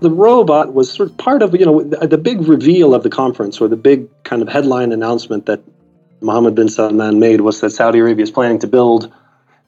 The 0.00 0.10
robot 0.10 0.74
was 0.74 0.90
sort 0.90 1.10
of 1.10 1.16
part 1.16 1.42
of, 1.42 1.54
you 1.54 1.66
know, 1.66 1.82
the 1.82 2.18
big 2.18 2.48
reveal 2.48 2.94
of 2.94 3.02
the 3.02 3.10
conference 3.10 3.60
or 3.60 3.68
the 3.68 3.76
big 3.76 4.08
kind 4.24 4.42
of 4.42 4.48
headline 4.48 4.92
announcement 4.92 5.46
that 5.46 5.60
Mohammed 6.22 6.54
bin 6.54 6.68
Salman 6.68 7.18
made 7.18 7.40
was 7.40 7.60
that 7.60 7.70
Saudi 7.70 7.98
Arabia 7.98 8.22
is 8.22 8.30
planning 8.30 8.58
to 8.60 8.66
build 8.66 9.12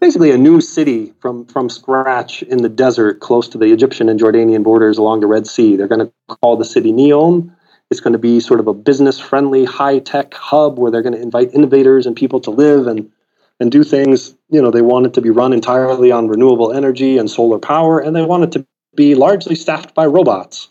basically 0.01 0.31
a 0.31 0.39
new 0.39 0.61
city 0.61 1.13
from, 1.21 1.47
from 1.47 1.69
scratch 1.69 2.43
in 2.43 2.63
the 2.63 2.69
desert 2.69 3.21
close 3.21 3.49
to 3.49 3.59
the 3.59 3.73
Egyptian 3.73 4.09
and 4.09 4.21
Jordanian 4.21 4.63
borders 4.63 4.99
along 4.99 5.21
the 5.21 5.27
Red 5.27 5.47
Sea. 5.47 5.77
They're 5.77 5.89
going 5.89 6.07
to 6.07 6.13
call 6.41 6.57
the 6.57 6.65
city 6.65 6.93
Neom. 6.93 7.55
It's 7.91 8.01
going 8.01 8.13
to 8.13 8.19
be 8.19 8.41
sort 8.41 8.61
of 8.61 8.67
a 8.67 8.75
business 8.75 9.19
friendly, 9.19 9.65
high 9.65 9.99
tech 9.99 10.35
hub 10.35 10.79
where 10.79 10.91
they're 10.91 11.03
going 11.03 11.15
to 11.15 11.21
invite 11.21 11.55
innovators 11.55 12.07
and 12.07 12.17
people 12.17 12.41
to 12.41 12.51
live 12.51 12.87
and, 12.87 13.11
and 13.61 13.71
do 13.71 13.85
things. 13.85 14.35
You 14.51 14.61
know, 14.61 14.71
they 14.71 14.83
want 14.83 15.07
it 15.07 15.15
to 15.15 15.21
be 15.21 15.31
run 15.31 15.53
entirely 15.53 16.11
on 16.11 16.29
renewable 16.29 16.73
energy 16.73 17.19
and 17.19 17.31
solar 17.31 17.59
power, 17.59 18.01
and 18.01 18.15
they 18.15 18.23
want 18.23 18.45
it 18.45 18.53
to 18.53 18.67
be 18.95 19.15
largely 19.15 19.55
staffed 19.55 19.95
by 19.95 20.07
robots. 20.07 20.69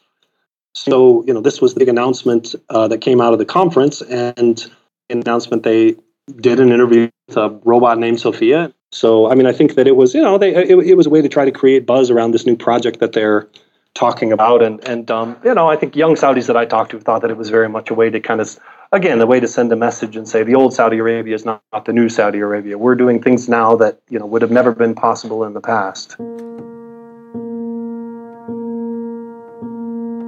So, 0.76 1.24
you 1.26 1.34
know, 1.34 1.42
this 1.42 1.62
was 1.62 1.74
the 1.74 1.80
big 1.80 1.90
announcement 1.90 2.56
uh, 2.70 2.88
that 2.88 3.00
came 3.00 3.22
out 3.22 3.34
of 3.34 3.40
the 3.40 3.46
conference. 3.46 4.02
And 4.02 4.66
announcement, 5.10 5.64
they 5.64 5.96
did 6.38 6.60
an 6.60 6.72
interview 6.72 7.10
with 7.28 7.38
a 7.38 7.50
robot 7.64 7.98
named 7.98 8.20
Sophia. 8.20 8.74
So, 8.92 9.30
I 9.30 9.36
mean, 9.36 9.48
I 9.48 9.54
think 9.54 9.76
that 9.76 9.88
it 9.88 9.96
was, 9.96 10.14
you 10.14 10.22
know, 10.22 10.38
they, 10.38 10.54
it, 10.54 10.70
it 10.70 10.96
was 10.96 11.08
a 11.08 11.10
way 11.10 11.22
to 11.22 11.30
try 11.30 11.46
to 11.46 11.52
create 11.52 11.86
buzz 11.86 12.12
around 12.12 12.32
this 12.32 12.46
new 12.46 12.56
project 12.56 13.00
that 13.00 13.14
they're 13.14 13.50
talking 13.96 14.32
about. 14.32 14.62
And, 14.64 14.88
and 14.88 15.10
um, 15.12 15.38
you 15.44 15.54
know, 15.54 15.70
I 15.70 15.76
think 15.76 15.96
young 15.96 16.16
Saudis 16.16 16.48
that 16.48 16.58
I 16.58 16.66
talked 16.66 16.92
to 16.92 17.00
thought 17.00 17.22
that 17.22 17.32
it 17.32 17.38
was 17.38 17.50
very 17.50 17.70
much 17.70 17.90
a 17.90 17.94
way 17.94 18.10
to 18.10 18.20
kind 18.20 18.40
of, 18.40 18.58
again, 18.92 19.20
a 19.20 19.26
way 19.26 19.40
to 19.40 19.48
send 19.48 19.72
a 19.72 19.76
message 19.76 20.16
and 20.16 20.28
say 20.28 20.44
the 20.44 20.56
old 20.56 20.74
Saudi 20.74 21.00
Arabia 21.00 21.36
is 21.36 21.44
not, 21.44 21.64
not 21.74 21.86
the 21.86 21.94
new 21.94 22.08
Saudi 22.08 22.40
Arabia. 22.40 22.78
We're 22.78 22.96
doing 22.96 23.22
things 23.22 23.50
now 23.50 23.76
that, 23.78 24.00
you 24.10 24.20
know, 24.20 24.26
would 24.28 24.42
have 24.42 24.52
never 24.52 24.74
been 24.74 24.96
possible 24.96 25.44
in 25.44 25.54
the 25.54 25.62
past. 25.62 26.16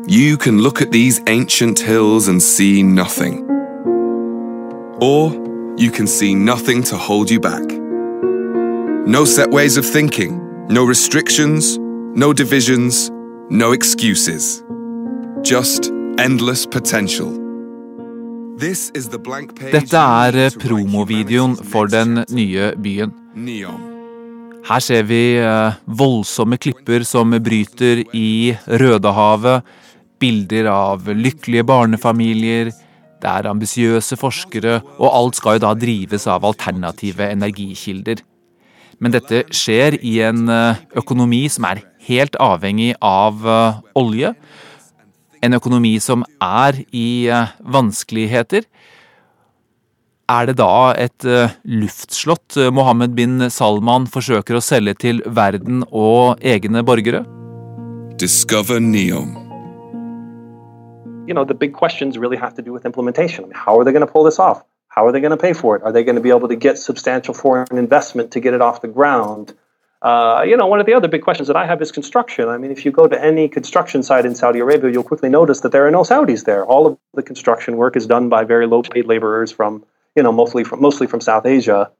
You 0.08 0.38
can 0.38 0.62
look 0.62 0.82
at 0.82 0.92
these 0.92 1.22
ancient 1.28 1.80
hills 1.80 2.28
and 2.28 2.42
see 2.42 2.84
nothing 2.84 3.55
Or 5.02 5.32
you 5.78 5.92
can 5.92 6.08
see 6.08 6.34
nothing 6.34 6.82
to 6.84 6.96
hold 6.96 7.30
you 7.30 7.40
back. 7.40 7.64
No 9.06 9.26
set 9.26 9.52
ways 9.52 9.78
of 9.78 9.86
thinking, 9.86 10.40
no 10.70 10.86
restrictions, 10.86 11.78
no 12.16 12.32
divisions, 12.32 13.12
no 13.50 13.74
excuses. 13.74 14.64
Just 15.44 15.92
endless 16.18 16.66
potential. 16.66 17.42
Dette 18.58 19.98
er 20.00 20.32
write 20.32 20.60
promovideoen 20.64 21.58
for 21.60 21.92
den 21.92 22.24
nye 22.32 22.72
byen. 22.80 23.12
Her 24.66 24.80
ser 24.80 25.04
vi 25.04 25.36
eh, 25.38 25.76
voldsomme 25.86 26.58
klipper 26.58 27.04
som 27.04 27.36
bryter 27.44 28.06
i 28.16 28.56
Rødehavet, 28.66 29.62
bilder 30.20 30.72
av 30.72 31.12
lykkelige 31.12 31.68
barnefamilier, 31.68 32.72
det 33.24 33.32
er 33.32 33.50
ambisiøse 33.50 34.18
forskere, 34.20 34.80
og 35.00 35.10
alt 35.10 35.40
skal 35.40 35.58
jo 35.58 35.66
da 35.66 35.74
drives 35.78 36.28
av 36.32 36.46
alternative 36.48 37.30
energikilder. 37.32 38.22
Men 39.00 39.16
dette 39.16 39.44
skjer 39.56 39.98
i 40.06 40.18
en 40.26 40.48
eh, 40.52 40.82
økonomi 41.00 41.46
som 41.52 41.68
er 41.68 41.84
helt 42.08 42.38
avhengig 42.42 42.94
av 43.04 43.44
eh, 43.44 43.80
olje. 44.00 44.32
En 45.44 45.58
økonomi 45.58 45.98
som 46.04 46.24
er 46.42 46.80
i 46.96 47.28
eh, 47.28 47.56
vanskeligheter. 47.60 48.68
Er 50.32 50.50
det 50.50 50.56
da 50.58 50.96
et 50.98 51.22
luftslott 51.70 52.56
Mohammed 52.74 53.14
bin 53.14 53.46
Salman 53.54 54.08
forsøker 54.10 54.58
å 54.58 54.64
selge 54.64 54.96
til 55.04 55.22
verden 55.30 55.86
og 55.92 56.42
egne 56.42 56.82
borgere? 56.82 57.22
Discover 58.18 58.82
Neon. 58.82 59.45
You 61.28 61.34
know, 61.34 61.46
the 61.46 61.54
big 61.54 61.74
questions 61.74 62.18
really 62.18 62.38
have 62.38 62.56
to 62.56 62.62
do 62.62 62.72
with 62.72 62.86
implementation. 62.86 63.52
How 63.52 63.80
are 63.80 63.84
they 63.84 63.92
going 63.92 64.06
to 64.06 64.12
pull 64.12 64.24
this 64.24 64.40
off? 64.40 64.64
How 64.88 65.06
are 65.08 65.12
they 65.12 65.20
going 65.20 65.32
to 65.32 65.38
pay 65.38 65.54
for 65.54 65.76
it? 65.76 65.84
Are 65.84 65.92
they 65.92 66.04
going 66.04 66.16
to 66.16 66.22
be 66.22 66.30
able 66.30 66.48
to 66.48 66.56
get 66.56 66.78
substantial 66.78 67.34
foreign 67.34 67.78
investment 67.78 68.32
to 68.32 68.40
get 68.40 68.54
it 68.54 68.62
off 68.62 68.82
the 68.82 68.88
ground? 68.88 69.54
Uh, 70.02 70.44
you 70.46 70.56
know, 70.56 70.68
one 70.68 70.80
of 70.80 70.86
the 70.86 70.94
other 70.94 71.08
big 71.08 71.24
questions 71.24 71.48
that 71.48 71.58
I 71.58 71.66
have 71.66 71.82
is 71.82 71.92
construction. 71.92 72.48
I 72.48 72.58
mean, 72.58 72.72
if 72.72 72.86
you 72.86 72.92
go 72.92 73.08
to 73.08 73.22
any 73.22 73.50
construction 73.50 74.04
site 74.04 74.26
in 74.26 74.36
Saudi 74.36 74.60
Arabia, 74.60 74.92
you'll 74.92 75.04
quickly 75.04 75.30
notice 75.30 75.62
that 75.62 75.72
there 75.72 75.88
are 75.88 75.92
no 75.92 76.02
Saudis 76.02 76.46
there. 76.46 76.64
All 76.64 76.86
of 76.86 76.98
the 77.14 77.24
construction 77.24 77.76
work 77.76 77.98
is 77.98 78.06
done 78.06 78.30
by 78.30 78.44
very 78.44 78.68
low-paid 78.68 79.06
laborers 79.06 79.52
from, 79.52 79.84
you 80.16 80.22
know, 80.22 80.32
mostly 80.32 80.64
from 80.64 80.80
mostly 80.82 81.08
from 81.08 81.22
South 81.22 81.46
Asia. 81.46 81.92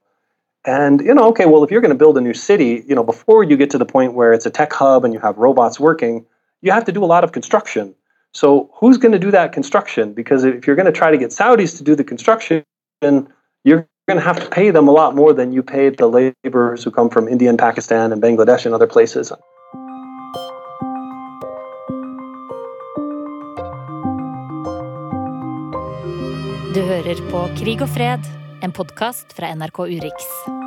And 0.66 1.02
you 1.02 1.14
know, 1.14 1.30
okay, 1.30 1.46
well, 1.46 1.64
if 1.64 1.72
you're 1.72 1.82
going 1.82 1.94
to 1.94 1.98
build 1.98 2.18
a 2.18 2.22
new 2.22 2.34
city, 2.34 2.84
you 2.88 2.96
know, 2.96 3.04
before 3.04 3.44
you 3.44 3.58
get 3.58 3.72
to 3.72 3.78
the 3.78 3.86
point 3.86 4.14
where 4.14 4.34
it's 4.34 4.46
a 4.46 4.52
tech 4.52 4.72
hub 4.72 5.04
and 5.04 5.14
you 5.14 5.20
have 5.20 5.38
robots 5.38 5.80
working, 5.80 6.26
you 6.62 6.72
have 6.72 6.86
to 6.86 6.92
do 6.92 7.04
a 7.04 7.06
lot 7.06 7.24
of 7.24 7.32
construction. 7.32 7.96
So 8.36 8.70
who's 8.74 8.98
going 8.98 9.14
to 9.14 9.20
do 9.28 9.32
that 9.32 9.54
construction? 9.54 10.14
Because 10.14 10.44
if 10.44 10.68
you're 10.68 10.76
going 10.76 10.92
to 10.94 10.98
try 11.02 11.10
to 11.10 11.18
get 11.18 11.30
Saudis 11.32 11.78
to 11.78 11.84
do 11.86 11.96
the 11.96 12.04
construction, 12.04 12.66
you're 13.02 13.88
going 14.10 14.20
to 14.20 14.28
have 14.30 14.44
to 14.44 14.50
pay 14.50 14.72
them 14.72 14.90
a 14.90 14.92
lot 14.92 15.16
more 15.16 15.32
than 15.32 15.54
you 15.54 15.64
paid 15.64 15.98
the 15.98 16.08
laborers 16.08 16.84
who 16.84 16.92
come 16.92 17.10
from 17.10 17.30
India 17.30 17.50
and 17.50 17.58
Pakistan 17.58 18.12
and 18.12 18.22
Bangladesh 18.22 18.66
and 18.66 18.76
other 18.76 18.88
places. 18.88 19.32
Du 26.74 26.82
hører 26.82 27.32
på 27.32 27.48
Krig 27.64 27.82
og 27.82 27.90
fred, 27.90 28.20
en 28.64 28.72
podkast 28.72 29.34
fra 29.34 29.56
NRK 29.56 29.80
Urix. 29.80 30.65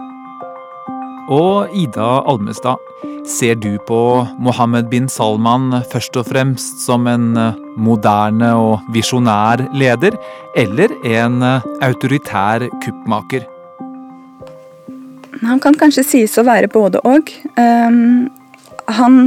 Og 1.29 1.75
Ida 1.77 2.23
Almestad, 2.25 2.81
ser 3.29 3.59
du 3.61 3.75
på 3.85 4.01
Mohammed 4.41 4.89
bin 4.89 5.11
Salman 5.13 5.75
først 5.93 6.17
og 6.17 6.31
fremst 6.31 6.81
som 6.87 7.05
en 7.11 7.35
eh, 7.37 7.59
moderne 7.77 8.55
og 8.57 8.87
visjonær 8.95 9.67
leder, 9.77 10.17
eller 10.57 10.95
en 11.05 11.43
eh, 11.45 11.67
autoritær 11.85 12.65
kuppmaker? 12.81 13.45
Han 15.45 15.61
kan 15.61 15.77
kanskje 15.77 16.07
sies 16.07 16.39
å 16.41 16.47
være 16.49 16.71
både 16.73 17.03
og. 17.07 17.29
Um, 17.61 18.31
han 18.89 19.21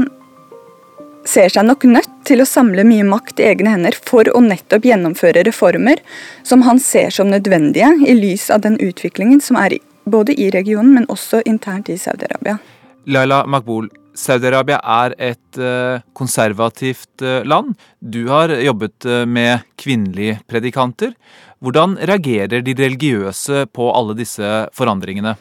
ser 1.30 1.54
seg 1.54 1.68
nok 1.68 1.86
nødt 1.86 2.10
til 2.26 2.42
å 2.42 2.50
samle 2.50 2.84
mye 2.88 3.06
makt 3.06 3.40
i 3.40 3.46
egne 3.52 3.76
hender 3.76 3.96
for 4.10 4.26
å 4.34 4.42
nettopp 4.42 4.90
gjennomføre 4.90 5.46
reformer 5.46 6.02
som 6.42 6.66
han 6.66 6.82
ser 6.82 7.14
som 7.14 7.30
nødvendige 7.30 7.94
i 8.10 8.18
lys 8.18 8.50
av 8.50 8.66
den 8.66 8.80
utviklingen 8.82 9.42
som 9.44 9.60
er 9.62 9.78
i, 9.78 9.82
både 10.04 10.34
i 10.34 10.50
regionen, 10.50 10.94
men 10.94 11.10
også 11.10 11.42
internt 11.46 11.90
i 11.90 11.98
Saudi-Arabia. 11.98 12.58
Laila 13.06 13.46
Makbul, 13.46 13.90
Saudi-Arabia 14.18 14.80
er 14.84 15.14
et 15.32 15.58
eh, 15.58 16.02
konservativt 16.14 17.24
eh, 17.24 17.44
land. 17.48 17.76
Du 18.00 18.28
har 18.28 18.52
jobbet 18.52 19.06
eh, 19.06 19.26
med 19.26 19.64
kvinnelige 19.80 20.42
predikanter. 20.48 21.14
Hvordan 21.62 21.96
reagerer 21.98 22.62
de 22.66 22.76
religiøse 22.76 23.66
på 23.72 23.92
alle 23.96 24.18
disse 24.18 24.52
forandringene? 24.76 25.36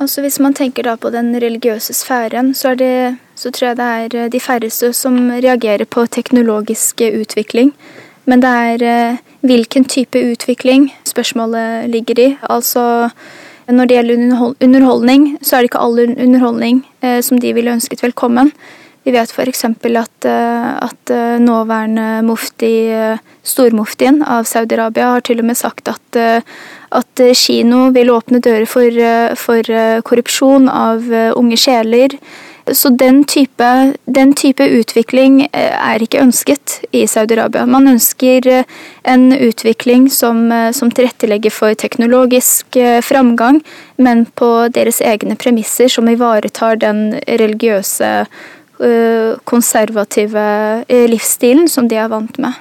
Altså 0.00 0.20
Hvis 0.20 0.40
man 0.40 0.54
tenker 0.54 0.84
da 0.84 0.96
på 1.00 1.10
den 1.10 1.32
religiøse 1.40 1.94
sfæren, 1.96 2.52
så, 2.54 2.74
er 2.74 2.80
det, 2.80 3.16
så 3.34 3.50
tror 3.50 3.68
jeg 3.68 3.76
det 3.78 4.18
er 4.24 4.28
de 4.32 4.40
færreste 4.40 4.92
som 4.92 5.30
reagerer 5.30 5.86
på 5.88 6.04
teknologisk 6.06 7.00
utvikling. 7.00 7.72
Men 8.26 8.42
det 8.42 8.52
er 8.68 8.84
eh, 8.86 9.18
hvilken 9.46 9.86
type 9.86 10.18
utvikling 10.18 10.88
spørsmålet 11.06 11.90
ligger 11.92 12.22
i. 12.22 12.30
Altså 12.50 13.10
når 13.66 13.86
det 13.86 13.96
gjelder 13.96 14.56
underholdning, 14.62 15.28
så 15.42 15.56
er 15.56 15.62
det 15.64 15.70
ikke 15.70 15.82
all 15.82 16.02
underholdning 16.06 16.82
eh, 17.02 17.20
som 17.22 17.38
de 17.42 17.54
ville 17.54 17.72
ønsket 17.72 18.02
velkommen. 18.02 18.50
Vi 19.06 19.14
vet 19.14 19.30
f.eks. 19.30 19.64
At, 19.64 20.26
eh, 20.26 20.70
at 20.88 21.14
nåværende 21.42 22.24
mufti, 22.26 22.74
stormuftien 23.46 24.18
av 24.26 24.50
Saudi-Arabia, 24.50 25.12
har 25.14 25.22
til 25.26 25.42
og 25.42 25.46
med 25.46 25.58
sagt 25.58 25.86
at, 25.88 26.18
at 26.90 27.22
kino 27.38 27.92
vil 27.94 28.10
åpne 28.10 28.42
dører 28.42 28.66
for, 28.66 29.02
for 29.38 30.02
korrupsjon 30.02 30.66
av 30.72 31.06
unge 31.38 31.58
sjeler. 31.62 32.18
Så 32.72 32.88
den 32.88 33.24
type, 33.24 33.94
den 34.04 34.32
type 34.34 34.64
utvikling 34.66 35.42
eh, 35.52 35.74
er 35.74 36.02
ikke 36.02 36.18
ønsket 36.18 36.80
i 36.90 37.04
Saudi-Arabia. 37.06 37.62
Man 37.70 37.86
ønsker 37.92 38.48
eh, 38.50 38.72
en 39.06 39.28
utvikling 39.30 40.08
som, 40.10 40.48
eh, 40.50 40.72
som 40.74 40.90
tilrettelegger 40.90 41.54
for 41.54 41.78
teknologisk 41.78 42.78
framgang, 43.06 43.60
men 44.02 44.26
på 44.34 44.50
deres 44.74 44.98
egne 45.00 45.36
premisser, 45.38 45.88
som 45.88 46.10
ivaretar 46.10 46.82
den 46.82 47.08
religiøse, 47.26 48.12
konservative 49.48 50.42
livsstilen 51.08 51.64
som 51.64 51.86
de 51.88 51.96
er 51.96 52.10
vant 52.12 52.36
med. 52.36 52.52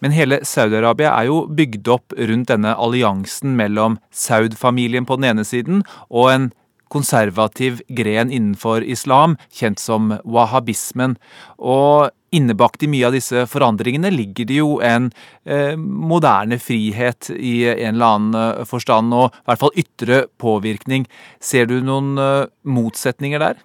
Men 0.00 0.14
hele 0.16 0.38
Saudi-Arabia 0.46 1.10
er 1.12 1.26
jo 1.28 1.42
bygd 1.52 1.90
opp 1.92 2.14
rundt 2.16 2.48
denne 2.48 2.72
alliansen 2.72 3.52
mellom 3.58 3.98
Saud-familien 4.08 5.04
på 5.04 5.18
den 5.20 5.28
ene 5.28 5.44
siden 5.44 5.82
og 6.08 6.30
en 6.32 6.48
konservativ 6.92 7.82
gren 7.88 8.32
innenfor 8.32 8.84
islam, 8.84 9.36
kjent 9.52 9.82
som 9.82 10.16
wahhabismen. 10.24 11.16
Og 11.58 12.10
innebakt 12.30 12.82
i 12.84 12.90
mye 12.90 13.08
av 13.08 13.14
disse 13.16 13.46
forandringene 13.48 14.10
ligger 14.12 14.48
det 14.48 14.58
jo 14.58 14.74
en 14.84 15.10
eh, 15.48 15.76
moderne 15.76 16.58
frihet 16.60 17.30
i 17.32 17.62
en 17.70 17.94
eller 17.96 18.10
annen 18.18 18.42
eh, 18.42 18.66
forstand, 18.68 19.14
og 19.14 19.32
i 19.32 19.46
hvert 19.48 19.62
fall 19.64 19.80
ytre 19.84 20.20
påvirkning. 20.40 21.08
Ser 21.40 21.70
du 21.70 21.78
noen 21.80 22.18
eh, 22.20 22.44
motsetninger 22.68 23.44
der? 23.44 23.64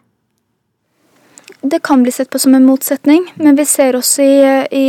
Det 1.64 1.80
kan 1.84 2.02
bli 2.04 2.12
sett 2.12 2.30
på 2.30 2.40
som 2.40 2.56
en 2.56 2.66
motsetning, 2.68 3.30
men 3.36 3.56
vi 3.56 3.64
ser 3.68 3.96
også 3.96 4.24
i, 4.24 4.40
i 4.68 4.86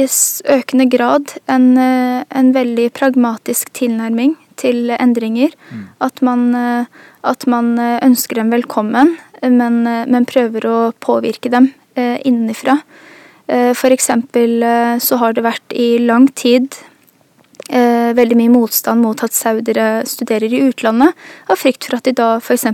økende 0.50 0.88
grad 0.90 1.36
en, 1.46 1.68
eh, 1.78 2.24
en 2.30 2.54
veldig 2.54 2.88
pragmatisk 2.94 3.70
tilnærming 3.78 4.34
til 4.60 4.90
endringer. 4.98 5.54
At, 6.04 6.22
man, 6.22 6.50
eh, 6.54 6.86
at 7.22 7.46
man 7.50 7.74
eh, 7.78 7.98
ønsker 8.04 8.40
dem 8.40 8.52
velkommen, 8.54 9.16
men, 9.42 9.86
eh, 9.86 10.04
men 10.06 10.28
prøver 10.28 10.68
å 10.68 10.78
påvirke 11.04 11.52
dem 11.52 11.72
eh, 11.96 12.18
innenfra. 12.24 12.80
Eh, 13.46 13.70
eh, 13.70 14.98
så 14.98 15.16
har 15.16 15.32
det 15.32 15.44
vært 15.44 15.72
i 15.76 15.98
lang 15.98 16.28
tid 16.32 16.74
eh, 17.68 18.14
veldig 18.16 18.36
mye 18.40 18.52
motstand 18.52 19.02
mot 19.04 19.22
at 19.22 19.36
saudere 19.36 20.04
studerer 20.08 20.52
i 20.52 20.62
utlandet, 20.68 21.12
av 21.48 21.60
frykt 21.60 21.84
for 21.84 21.98
at 21.98 22.04
de 22.04 22.12
da 22.16 22.38
f.eks. 22.38 22.64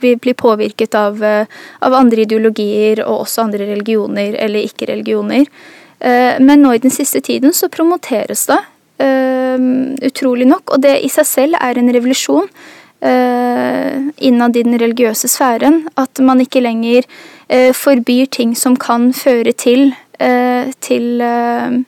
vil 0.00 0.18
bli 0.18 0.34
påvirket 0.34 0.94
av, 0.94 1.20
av 1.20 1.94
andre 1.94 2.24
ideologier 2.24 3.04
og 3.04 3.26
også 3.26 3.44
andre 3.44 3.68
religioner 3.68 4.34
eller 4.40 4.64
ikke-religioner. 4.64 5.48
Men 6.44 6.60
nå 6.60 6.74
i 6.74 6.80
den 6.82 6.92
siste 6.92 7.22
tiden 7.24 7.54
så 7.56 7.70
promoteres 7.72 8.42
det 8.50 8.58
utrolig 10.09 10.47
nok, 10.49 10.75
og 10.75 10.83
det 10.83 10.99
i 11.03 11.09
seg 11.11 11.27
selv 11.27 11.59
er 11.59 11.79
en 11.79 11.91
revolusjon 11.93 12.47
eh, 13.01 13.97
innad 14.17 14.57
i 14.57 14.63
den 14.63 14.77
religiøse 14.79 15.29
sfæren. 15.31 15.83
At 15.97 16.19
man 16.23 16.41
ikke 16.43 16.63
lenger 16.63 17.07
eh, 17.47 17.71
forbyr 17.75 18.29
ting 18.31 18.55
som 18.57 18.77
kan 18.79 19.11
føre 19.13 19.53
til, 19.53 19.93
eh, 20.19 20.71
til 20.81 21.21
eh, 21.21 21.79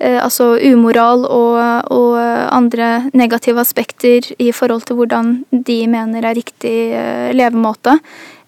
eh, 0.00 0.18
altså 0.22 0.54
umoral 0.72 1.26
og, 1.26 1.60
og 1.92 2.16
andre 2.56 3.10
negative 3.14 3.60
aspekter 3.60 4.32
i 4.38 4.52
forhold 4.52 4.86
til 4.88 5.00
hvordan 5.00 5.44
de 5.50 5.82
mener 5.90 6.24
er 6.24 6.36
riktig 6.36 6.76
eh, 6.92 7.30
levemåte. 7.36 7.98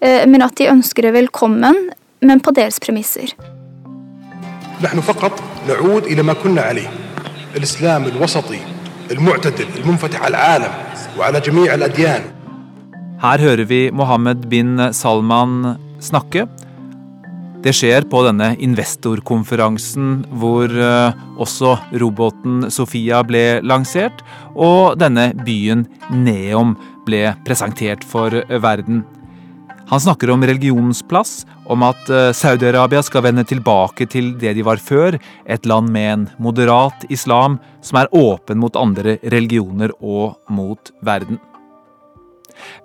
Eh, 0.01 0.27
men 0.29 0.43
at 0.43 0.59
de 0.59 0.71
ønsker 0.73 1.09
det 1.09 1.17
velkommen, 1.17 1.89
men 2.21 2.41
på 2.41 2.55
deres 2.55 2.81
premisser. 2.81 3.35
نحن 4.79 5.01
فقط 5.01 5.43
نعود 5.69 6.05
إلى 6.05 6.23
ما 6.23 6.33
كنا 6.33 6.63
عليه 6.63 7.02
الإسلام 7.57 8.05
الوسطي 8.05 8.61
المعتدل 9.11 9.67
المنفتح 9.77 10.23
على 10.23 10.29
العالم 10.29 10.73
وعلى 11.19 11.41
جميع 11.41 11.75
الأديان 11.75 12.23
Her 13.19 13.39
hører 13.39 13.65
vi 13.67 13.91
Mohammed 13.91 14.47
bin 14.47 14.79
Salman 14.93 15.75
snakke. 15.99 16.45
Det 17.65 17.73
skjer 17.75 18.05
på 18.07 18.21
denne 18.23 18.53
investorkonferansen 18.63 20.21
hvor 20.39 20.71
eh, 20.71 21.17
også 21.43 21.73
roboten 21.99 22.69
Sofia 22.71 23.25
ble 23.27 23.59
lansert, 23.67 24.23
og 24.55 25.01
denne 25.03 25.33
byen 25.43 25.89
Neom 26.15 26.77
ble 27.09 27.33
presentert 27.43 28.07
for 28.07 28.31
verden. 28.63 29.03
Han 29.92 30.02
snakker 30.02 30.32
om 30.32 30.44
religionens 30.44 31.04
plass, 31.04 31.46
om 31.66 31.84
at 31.86 32.10
eh, 32.10 32.32
Saudi-Arabia 32.36 33.04
skal 33.04 33.26
vende 33.28 33.44
tilbake 33.48 34.08
til 34.10 34.32
det 34.40 34.56
de 34.58 34.66
var 34.66 34.82
før, 34.82 35.18
et 35.46 35.66
land 35.70 35.92
med 35.94 36.12
en 36.12 36.28
moderat 36.42 37.06
islam 37.14 37.60
som 37.84 38.00
er 38.02 38.12
åpen 38.16 38.62
mot 38.64 38.78
andre 38.80 39.18
religioner 39.24 39.94
og 40.00 40.38
mot 40.50 40.94
verden. 41.04 41.42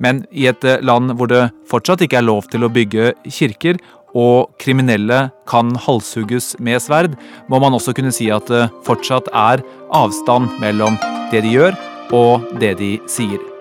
Men 0.02 0.24
i 0.30 0.48
et 0.50 0.64
eh, 0.66 0.82
land 0.82 1.14
hvor 1.18 1.30
det 1.30 1.48
fortsatt 1.70 2.02
ikke 2.04 2.20
er 2.20 2.28
lov 2.28 2.50
til 2.50 2.66
å 2.66 2.72
bygge 2.72 3.12
kirker, 3.28 3.78
og 4.16 4.54
kriminelle 4.58 5.26
kan 5.50 5.74
halshugges 5.84 6.54
med 6.64 6.80
sverd, 6.80 7.18
må 7.48 7.60
man 7.60 7.76
også 7.76 7.92
kunne 7.96 8.14
si 8.14 8.30
at 8.32 8.48
det 8.48 8.64
fortsatt 8.88 9.28
er 9.36 9.62
avstand 9.94 10.48
mellom 10.62 10.96
det 11.32 11.44
de 11.44 11.54
gjør 11.58 11.78
og 12.16 12.48
det 12.60 12.74
de 12.80 12.96
sier. 13.10 13.57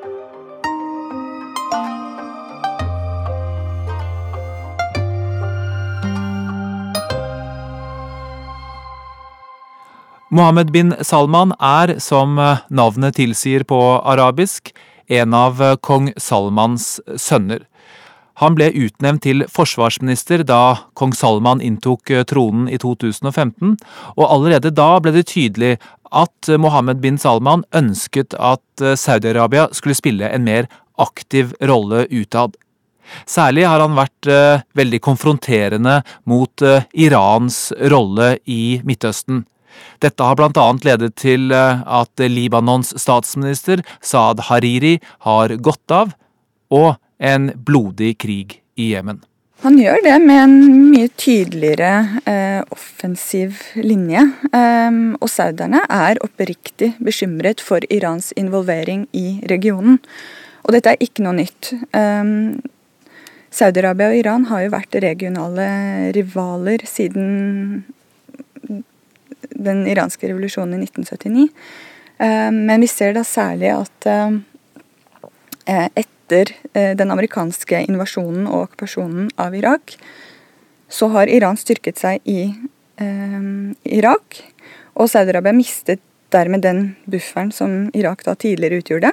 Mohammed 10.30 10.74
bin 10.74 10.92
Salman 11.02 11.54
er, 11.64 11.94
som 12.04 12.36
navnet 12.68 13.16
tilsier 13.16 13.64
på 13.64 13.80
arabisk, 14.04 14.74
en 15.08 15.32
av 15.32 15.62
kong 15.80 16.10
Salmans 16.20 16.98
sønner. 17.16 17.64
Han 18.44 18.58
ble 18.60 18.68
utnevnt 18.76 19.24
til 19.24 19.46
forsvarsminister 19.48 20.44
da 20.44 20.84
kong 21.00 21.16
Salman 21.16 21.64
inntok 21.64 22.12
tronen 22.28 22.68
i 22.68 22.76
2015, 22.76 23.78
og 24.20 24.28
allerede 24.28 24.76
da 24.76 24.90
ble 25.00 25.16
det 25.16 25.30
tydelig 25.32 25.78
at 26.12 26.52
Mohammed 26.60 27.00
bin 27.00 27.16
Salman 27.16 27.64
ønsket 27.72 28.36
at 28.36 28.84
Saudi-Arabia 29.00 29.70
skulle 29.72 29.96
spille 29.96 30.28
en 30.28 30.44
mer 30.44 30.68
aktiv 31.00 31.56
rolle 31.64 32.04
utad. 32.12 32.60
Særlig 33.24 33.64
har 33.64 33.80
han 33.80 33.96
vært 33.96 34.28
veldig 34.76 35.00
konfronterende 35.08 36.02
mot 36.28 36.68
Irans 36.92 37.70
rolle 37.80 38.34
i 38.44 38.82
Midtøsten. 38.84 39.46
Dette 40.04 40.24
har 40.24 40.38
blant 40.40 40.58
annet 40.62 40.86
ledet 40.88 41.14
til 41.20 41.52
eh, 41.56 41.82
at 41.86 42.28
Libanons 42.28 42.94
statsminister 43.00 43.84
Saad 44.02 44.48
Hariri 44.50 44.98
har 45.28 45.56
gått 45.62 45.94
av, 45.94 46.14
og 46.74 46.96
en 47.18 47.52
blodig 47.66 48.18
krig 48.22 48.60
i 48.78 48.92
Jemen. 48.94 49.24
Han 49.66 49.80
gjør 49.82 50.04
det 50.06 50.18
med 50.22 50.38
en 50.38 50.58
mye 50.92 51.10
tydeligere 51.18 52.22
eh, 52.30 52.60
offensiv 52.74 53.58
linje. 53.82 54.22
Eh, 54.54 55.00
og 55.18 55.30
sauderne 55.34 55.82
er 55.90 56.22
oppriktig 56.22 56.92
bekymret 57.02 57.64
for 57.64 57.82
Irans 57.90 58.30
involvering 58.38 59.08
i 59.18 59.40
regionen. 59.50 59.98
Og 60.68 60.76
dette 60.76 60.94
er 60.94 61.02
ikke 61.02 61.26
noe 61.26 61.40
nytt. 61.40 61.72
Eh, 61.74 62.34
Saudi-Arabia 63.58 64.12
og 64.12 64.20
Iran 64.20 64.46
har 64.52 64.66
jo 64.68 64.74
vært 64.76 65.00
regionale 65.02 65.68
rivaler 66.14 66.84
siden 66.86 67.86
den 69.50 69.86
iranske 69.88 70.30
revolusjonen 70.30 70.80
i 70.80 70.88
1979. 70.88 71.48
Eh, 72.18 72.52
men 72.52 72.82
vi 72.82 72.88
ser 72.88 73.14
da 73.18 73.24
særlig 73.28 73.72
at 73.76 74.08
eh, 74.10 75.88
etter 75.96 76.54
eh, 76.74 76.94
den 76.98 77.14
amerikanske 77.14 77.84
invasjonen 77.88 78.48
og 78.48 78.68
okkupasjonen 78.68 79.30
av 79.42 79.56
Irak, 79.56 79.98
så 80.90 81.12
har 81.14 81.30
Iran 81.30 81.60
styrket 81.60 82.00
seg 82.00 82.24
i 82.24 82.54
Irak. 82.98 84.40
Og 84.98 85.06
Saudi-Arabia 85.12 85.54
mistet 85.54 86.00
dermed 86.34 86.64
den 86.66 86.80
bufferen 87.06 87.52
som 87.54 87.92
Irak 87.94 88.24
da 88.26 88.34
tidligere 88.40 88.80
utgjorde. 88.82 89.12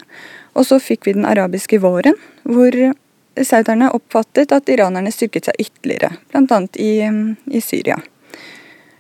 Og 0.57 0.65
så 0.65 0.79
fikk 0.81 1.05
vi 1.05 1.17
den 1.19 1.27
arabiske 1.29 1.83
våren, 1.83 2.17
hvor 2.49 2.73
sauderne 3.43 3.91
oppfattet 3.93 4.55
at 4.57 4.71
iranerne 4.73 5.13
styrket 5.13 5.51
seg 5.51 5.67
ytterligere, 5.67 6.15
bl.a. 6.33 6.63
I, 6.81 6.93
i 7.59 7.61
Syria. 7.61 7.99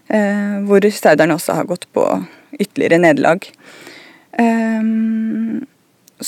Eh, 0.08 0.58
hvor 0.68 0.84
sauderne 0.92 1.36
også 1.38 1.56
har 1.56 1.68
gått 1.68 1.86
på 1.96 2.04
ytterligere 2.60 3.00
nederlag. 3.00 3.46
Eh, 4.38 4.82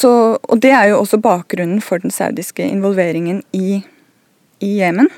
og 0.06 0.58
det 0.60 0.72
er 0.72 0.90
jo 0.90 1.02
også 1.02 1.20
bakgrunnen 1.22 1.80
for 1.84 2.02
den 2.02 2.10
saudiske 2.10 2.64
involveringen 2.64 3.42
i, 3.52 3.82
i 4.60 4.72
Jemen. 4.80 5.08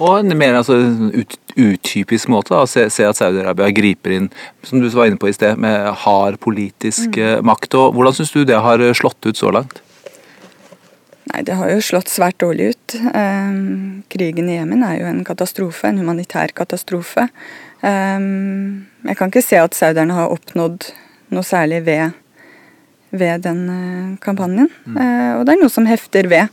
Og 0.00 0.20
en 0.20 0.32
mer 0.38 0.56
altså, 0.56 0.76
ut, 1.12 1.36
utypisk 1.56 2.30
måte 2.32 2.56
å 2.56 2.66
se, 2.68 2.86
se, 2.92 3.04
at 3.04 3.18
Saudi-Arabia 3.18 3.68
griper 3.76 4.16
inn 4.16 4.28
som 4.64 4.80
du 4.80 4.88
var 4.92 5.10
inne 5.10 5.20
på 5.20 5.28
i 5.28 5.36
sted, 5.36 5.60
med 5.60 5.90
hard 6.04 6.40
politisk 6.40 7.16
mm. 7.16 7.20
Eh, 7.20 7.38
makt. 7.44 7.76
og 7.76 7.96
Hvordan 7.96 8.16
syns 8.16 8.32
du 8.32 8.44
det 8.48 8.60
har 8.64 8.82
slått 8.96 9.28
ut 9.28 9.36
så 9.36 9.52
langt? 9.52 9.82
Nei, 11.30 11.42
Det 11.46 11.54
har 11.54 11.70
jo 11.70 11.82
slått 11.84 12.10
svært 12.10 12.40
dårlig 12.42 12.72
ut. 12.74 12.96
Eh, 12.96 13.58
krigen 14.12 14.48
i 14.48 14.56
Jemen 14.56 14.84
er 14.86 15.00
jo 15.02 15.10
en 15.10 15.24
katastrofe, 15.24 15.88
en 15.88 16.00
humanitær 16.00 16.56
katastrofe. 16.56 17.28
Um, 17.80 18.86
jeg 19.08 19.16
kan 19.16 19.30
ikke 19.30 19.44
se 19.44 19.56
at 19.60 19.76
sauderne 19.76 20.16
har 20.16 20.32
oppnådd 20.34 20.90
noe 21.32 21.46
særlig 21.46 21.80
ved, 21.86 22.12
ved 23.10 23.46
den 23.46 23.64
uh, 23.72 24.14
kampanjen. 24.22 24.68
Mm. 24.84 24.96
Uh, 24.98 25.32
og 25.38 25.46
det 25.46 25.54
er 25.54 25.62
noe 25.62 25.72
som 25.72 25.88
hefter 25.88 26.28
ved. 26.30 26.52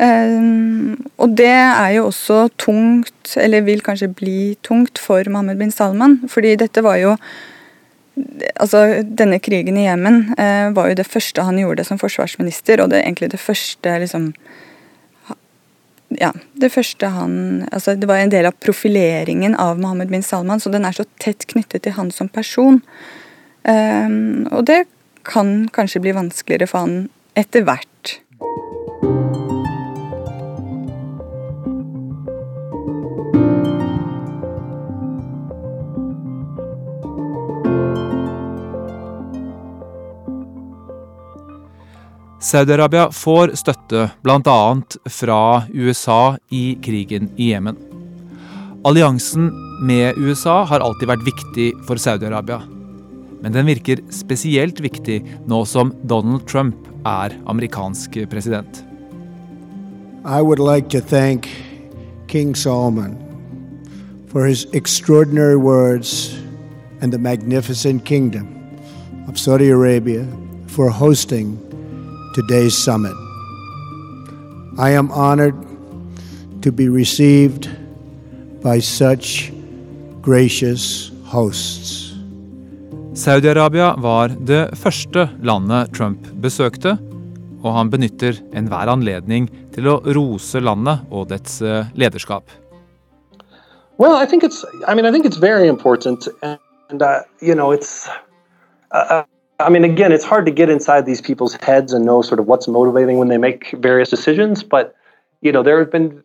Um, 0.00 0.96
og 1.20 1.34
det 1.36 1.50
er 1.50 1.90
jo 1.98 2.06
også 2.08 2.46
tungt, 2.60 3.34
eller 3.36 3.66
vil 3.66 3.82
kanskje 3.84 4.12
bli 4.14 4.56
tungt, 4.64 5.02
for 5.02 5.26
Mohammed 5.28 5.60
bin 5.60 5.74
Salman. 5.74 6.20
Fordi 6.28 6.56
dette 6.60 6.84
var 6.86 7.00
jo 7.02 7.16
Altså, 8.60 9.00
denne 9.16 9.38
krigen 9.40 9.78
i 9.78 9.86
Jemen 9.86 10.34
uh, 10.34 10.74
var 10.76 10.90
jo 10.90 10.96
det 10.98 11.06
første 11.08 11.40
han 11.46 11.56
gjorde 11.56 11.86
som 11.86 11.96
forsvarsminister, 11.96 12.82
og 12.82 12.90
det 12.90 12.98
er 12.98 13.06
egentlig 13.06 13.30
det 13.32 13.40
første 13.40 13.94
liksom 14.02 14.26
ja, 16.18 16.32
det 16.58 16.72
første 16.74 17.06
han 17.14 17.34
altså 17.70 17.94
Det 17.94 18.08
var 18.10 18.18
en 18.18 18.32
del 18.32 18.48
av 18.48 18.56
profileringen 18.58 19.54
av 19.54 19.78
Mohammed 19.78 20.10
bin 20.10 20.24
Salman, 20.26 20.60
så 20.60 20.72
den 20.72 20.86
er 20.86 20.96
så 20.96 21.06
tett 21.22 21.46
knyttet 21.50 21.84
til 21.84 21.94
han 21.94 22.10
som 22.14 22.28
person. 22.28 22.80
Um, 23.62 24.48
og 24.50 24.64
det 24.66 24.84
kan 25.28 25.68
kanskje 25.74 26.02
bli 26.02 26.16
vanskeligere 26.16 26.70
for 26.70 26.86
han 26.86 27.08
etter 27.38 27.66
hvert. 27.66 27.89
Saudi-Arabia 42.40 43.10
får 43.12 43.50
støtte 43.60 44.06
bl.a. 44.24 44.60
fra 45.12 45.40
USA 45.76 46.38
i 46.48 46.78
krigen 46.80 47.28
i 47.36 47.50
Jemen. 47.50 47.76
Alliansen 48.84 49.50
med 49.84 50.16
USA 50.16 50.62
har 50.64 50.80
alltid 50.80 51.10
vært 51.10 51.26
viktig 51.26 51.66
for 51.84 52.00
Saudi-Arabia. 52.00 52.62
Men 53.44 53.52
den 53.52 53.68
virker 53.68 54.00
spesielt 54.08 54.80
viktig 54.80 55.20
nå 55.52 55.60
som 55.68 55.92
Donald 56.08 56.48
Trump 56.48 56.88
er 57.04 57.36
amerikansk 57.44 58.16
president. 58.32 58.84
I 60.24 60.40
would 60.40 60.60
like 60.60 60.88
to 60.96 61.00
thank 61.00 61.48
King 62.26 62.56
Solomon 62.56 63.18
for 64.32 64.46
his 64.46 64.66
extraordinary 64.72 65.56
words 65.56 66.40
and 67.02 67.12
the 67.12 67.18
magnificent 67.18 68.06
kingdom 68.06 68.48
of 69.28 69.36
Saudi 69.36 69.68
Arabia 69.68 70.24
for 70.68 70.88
hosting 70.88 71.58
today's 72.34 72.76
summit. 72.76 73.16
I 74.78 74.90
am 74.90 75.10
honored 75.10 75.56
to 76.62 76.72
be 76.72 76.88
received 76.88 77.68
by 78.62 78.80
such 78.80 79.52
gracious 80.22 81.10
hosts. 81.24 82.10
Saudi-Arabia 83.14 83.94
var 83.98 84.28
det 84.46 84.70
første 84.78 85.28
landet 85.42 85.90
Trump 85.92 86.28
besøkte, 86.40 86.96
og 87.64 87.74
han 87.74 87.90
benytter 87.90 88.38
enhver 88.56 88.88
anledning 88.88 89.50
til 89.74 89.90
å 89.90 89.98
rose 90.16 90.60
landet 90.62 91.02
og 91.10 91.28
dets 91.32 91.60
eh, 91.60 91.90
lederskap. 91.98 92.46
Well, 93.98 94.16
I 94.16 94.24
think 94.24 94.44
it's. 94.44 94.64
I 94.88 94.94
mean, 94.94 95.04
I 95.04 95.12
think 95.12 95.26
it's 95.26 95.36
very 95.36 95.68
important, 95.68 96.28
and 96.42 97.02
uh, 97.02 97.20
you 97.42 97.54
know, 97.54 97.72
it's. 97.72 98.08
Uh, 98.92 99.24
I 99.60 99.68
mean, 99.68 99.84
again, 99.84 100.12
it's 100.12 100.24
hard 100.24 100.46
to 100.46 100.52
get 100.52 100.68
inside 100.70 101.06
these 101.06 101.20
people's 101.20 101.54
heads 101.54 101.92
and 101.92 102.04
know 102.04 102.22
sort 102.22 102.40
of 102.40 102.46
what's 102.46 102.68
motivating 102.68 103.18
when 103.18 103.28
they 103.28 103.38
make 103.38 103.70
various 103.78 104.10
decisions. 104.10 104.62
But 104.62 104.94
you 105.42 105.52
know, 105.52 105.62
there 105.62 105.78
have 105.78 105.90
been, 105.90 106.22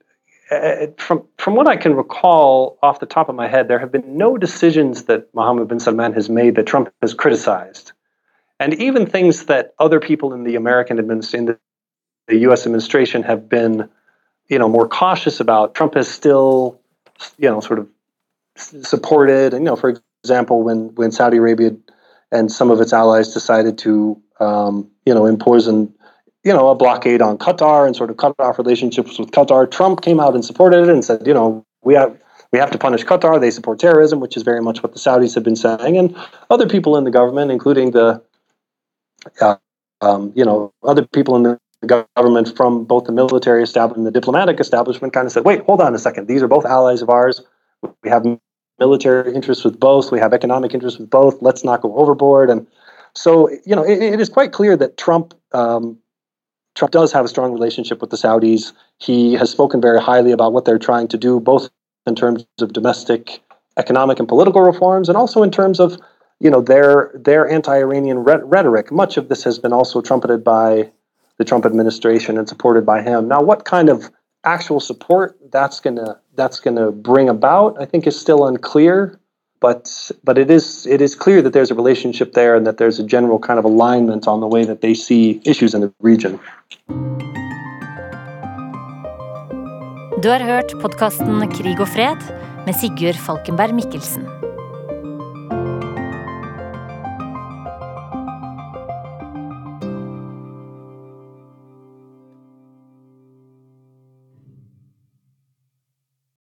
uh, 0.52 0.88
from 0.98 1.26
from 1.38 1.56
what 1.56 1.68
I 1.68 1.76
can 1.78 1.96
recall 1.96 2.78
off 2.84 3.00
the 3.00 3.06
top 3.06 3.30
of 3.30 3.36
my 3.36 3.48
head, 3.48 3.68
there 3.68 3.80
have 3.80 3.92
been 3.92 4.18
no 4.18 4.38
decisions 4.38 5.04
that 5.04 5.34
Mohammed 5.34 5.68
bin 5.68 5.80
Salman 5.80 6.14
has 6.14 6.30
made 6.30 6.56
that 6.56 6.66
Trump 6.66 6.92
has 7.02 7.14
criticized. 7.14 7.92
and 8.60 8.74
even 8.76 9.06
things 9.06 9.46
that 9.46 9.74
other 9.80 10.00
people 10.00 10.34
in 10.34 10.44
the 10.46 10.56
American 10.56 10.98
administration, 11.00 11.58
the 12.28 12.38
U.S. 12.48 12.66
administration, 12.66 13.24
have 13.24 13.50
been, 13.50 13.90
you 14.48 14.58
know, 14.60 14.70
more 14.70 14.88
cautious 14.88 15.40
about. 15.42 15.76
Trump 15.76 15.96
has 15.96 16.08
still, 16.08 16.80
you 17.38 17.50
know, 17.50 17.60
sort 17.60 17.80
of 17.80 17.90
supported, 18.58 19.54
and 19.54 19.64
you 19.64 19.70
know, 19.70 19.76
for 19.76 20.00
example, 20.24 20.64
when 20.64 20.96
when 20.96 21.12
Saudi 21.12 21.38
Arabia 21.38 21.72
and 22.36 22.52
some 22.52 22.70
of 22.72 22.82
its 22.82 22.94
allies 22.94 23.34
decided 23.34 23.78
to, 23.80 24.22
um, 24.40 24.90
you 25.06 25.14
know, 25.14 25.26
impose 25.26 25.68
an, 25.68 25.94
you 26.44 26.54
know, 26.54 26.70
a 26.70 26.76
blockade 26.76 27.22
on 27.22 27.38
Qatar 27.38 27.88
and 27.88 27.96
sort 27.96 28.10
of 28.10 28.18
cut 28.18 28.36
off 28.40 28.58
relationships 28.58 29.18
with 29.18 29.32
Qatar, 29.32 29.70
Trump 29.70 30.02
came 30.02 30.20
out 30.20 30.36
and 30.36 30.44
supported 30.44 30.84
it 30.84 30.90
and 30.90 31.04
said, 31.04 31.26
you 31.26 31.34
know, 31.34 31.66
we 31.84 31.94
have 31.94 32.16
we 32.52 32.60
have 32.60 32.72
to 32.72 32.78
punish 32.78 33.04
Qatar. 33.04 33.40
They 33.40 33.52
support 33.52 33.80
terrorism, 33.80 34.20
which 34.20 34.38
is 34.38 34.44
very 34.44 34.62
much 34.62 34.84
what 34.84 34.94
the 34.94 35.00
Saudis 35.00 35.36
have 35.36 35.44
been 35.44 35.56
saying, 35.56 35.98
and 35.98 36.16
other 36.50 36.68
people 36.68 36.98
in 36.98 37.04
the 37.04 37.12
government, 37.12 37.52
including 37.52 37.92
the, 37.92 38.22
uh, 39.42 39.56
um, 40.02 40.32
you 40.36 40.46
know, 40.46 40.74
other 40.84 41.06
people 41.06 41.36
in 41.36 41.44
the 41.44 41.60
government 42.16 42.56
from 42.56 42.86
both 42.86 43.06
the 43.06 43.12
military 43.12 43.64
establishment 43.64 44.06
and 44.06 44.08
the 44.08 44.20
diplomatic 44.20 44.60
establishment, 44.60 45.14
kind 45.14 45.26
of 45.26 45.32
said, 45.32 45.46
wait, 45.46 45.64
hold 45.66 45.82
on 45.82 45.94
a 45.96 46.00
second. 46.00 46.28
These 46.28 46.42
are 46.42 46.48
both 46.48 46.66
allies 46.66 47.02
of 47.02 47.10
ours. 47.10 47.42
We 48.04 48.10
have 48.10 48.26
military 48.80 49.34
interests 49.34 49.64
with 49.64 49.80
both. 49.80 50.12
We 50.12 50.20
have 50.20 50.34
economic 50.34 50.74
interests 50.74 51.00
with 51.00 51.10
both. 51.10 51.42
Let's 51.42 51.64
not 51.64 51.82
go 51.82 51.96
overboard. 51.96 52.50
And 52.50 52.68
so, 53.14 53.50
you 53.66 53.76
know, 53.76 53.84
it, 53.84 54.02
it 54.02 54.20
is 54.20 54.30
quite 54.30 54.52
clear 54.52 54.76
that 54.78 54.98
Trump. 54.98 55.34
Um, 55.52 55.98
Trump 56.76 56.92
does 56.92 57.14
have 57.14 57.24
a 57.24 57.30
strong 57.30 57.54
relationship 57.54 58.02
with 58.02 58.10
the 58.10 58.18
Saudis. 58.18 58.74
He 59.00 59.34
has 59.36 59.50
spoken 59.50 59.80
very 59.80 60.02
highly 60.02 60.34
about 60.34 60.52
what 60.52 60.66
they're 60.66 60.78
trying 60.78 61.08
to 61.08 61.18
do, 61.18 61.40
both 61.40 61.70
in 62.06 62.16
terms 62.16 62.46
of 62.60 62.74
domestic 62.74 63.42
economic 63.78 64.20
and 64.20 64.28
political 64.28 64.62
reforms, 64.62 65.08
and 65.08 65.18
also 65.18 65.42
in 65.42 65.52
terms 65.52 65.80
of 65.80 65.98
you 66.40 66.50
know 66.50 66.62
their 66.62 67.12
their 67.16 67.50
anti-Iranian 67.50 68.20
rhetoric. 68.20 68.92
Much 68.92 69.16
of 69.16 69.30
this 69.30 69.44
has 69.46 69.58
been 69.58 69.72
also 69.72 70.02
trumpeted 70.02 70.44
by 70.44 70.92
the 71.38 71.46
Trump 71.46 71.66
administration 71.66 72.38
and 72.38 72.48
supported 72.48 72.86
by 72.86 73.02
him. 73.02 73.28
Now, 73.28 73.42
what 73.42 73.66
kind 73.66 73.90
of 73.90 74.12
actual 74.44 74.80
support 74.80 75.38
that's 75.52 75.80
gonna 75.80 76.20
that's 76.36 76.60
gonna 76.60 76.92
bring 76.92 77.30
about, 77.30 77.82
I 77.82 77.86
think, 77.86 78.08
is 78.08 78.20
still 78.20 78.48
unclear. 78.48 79.20
But 79.62 80.12
but 80.24 80.38
it 80.38 80.52
is 80.52 80.86
it 80.86 81.02
is 81.02 81.16
clear 81.16 81.42
that 81.42 81.54
there's 81.54 81.72
a 81.72 81.76
relationship 81.76 82.34
there 82.34 82.56
and 82.56 82.68
that 82.68 82.78
there's 82.78 83.00
a 83.00 83.04
general 83.04 83.40
kind 83.40 83.58
of 83.58 83.66
alignment 83.66 84.28
on 84.28 84.40
the 84.40 84.48
way 84.48 84.66
that 84.66 84.82
they 84.82 84.94
see 84.94 85.42
issues 85.46 85.74
in 85.74 85.82
the 85.82 85.92
region. 86.02 86.40
Du 90.22 90.30
har 90.30 90.40
hørt 90.40 90.82
podkasten 90.82 91.52
Krig 91.52 91.80
og 91.80 91.88
fred 91.88 92.18
med 92.66 92.76
Sigurd 92.76 93.16
Falkenberg 93.16 93.76
Mikkelsen. 93.76 94.35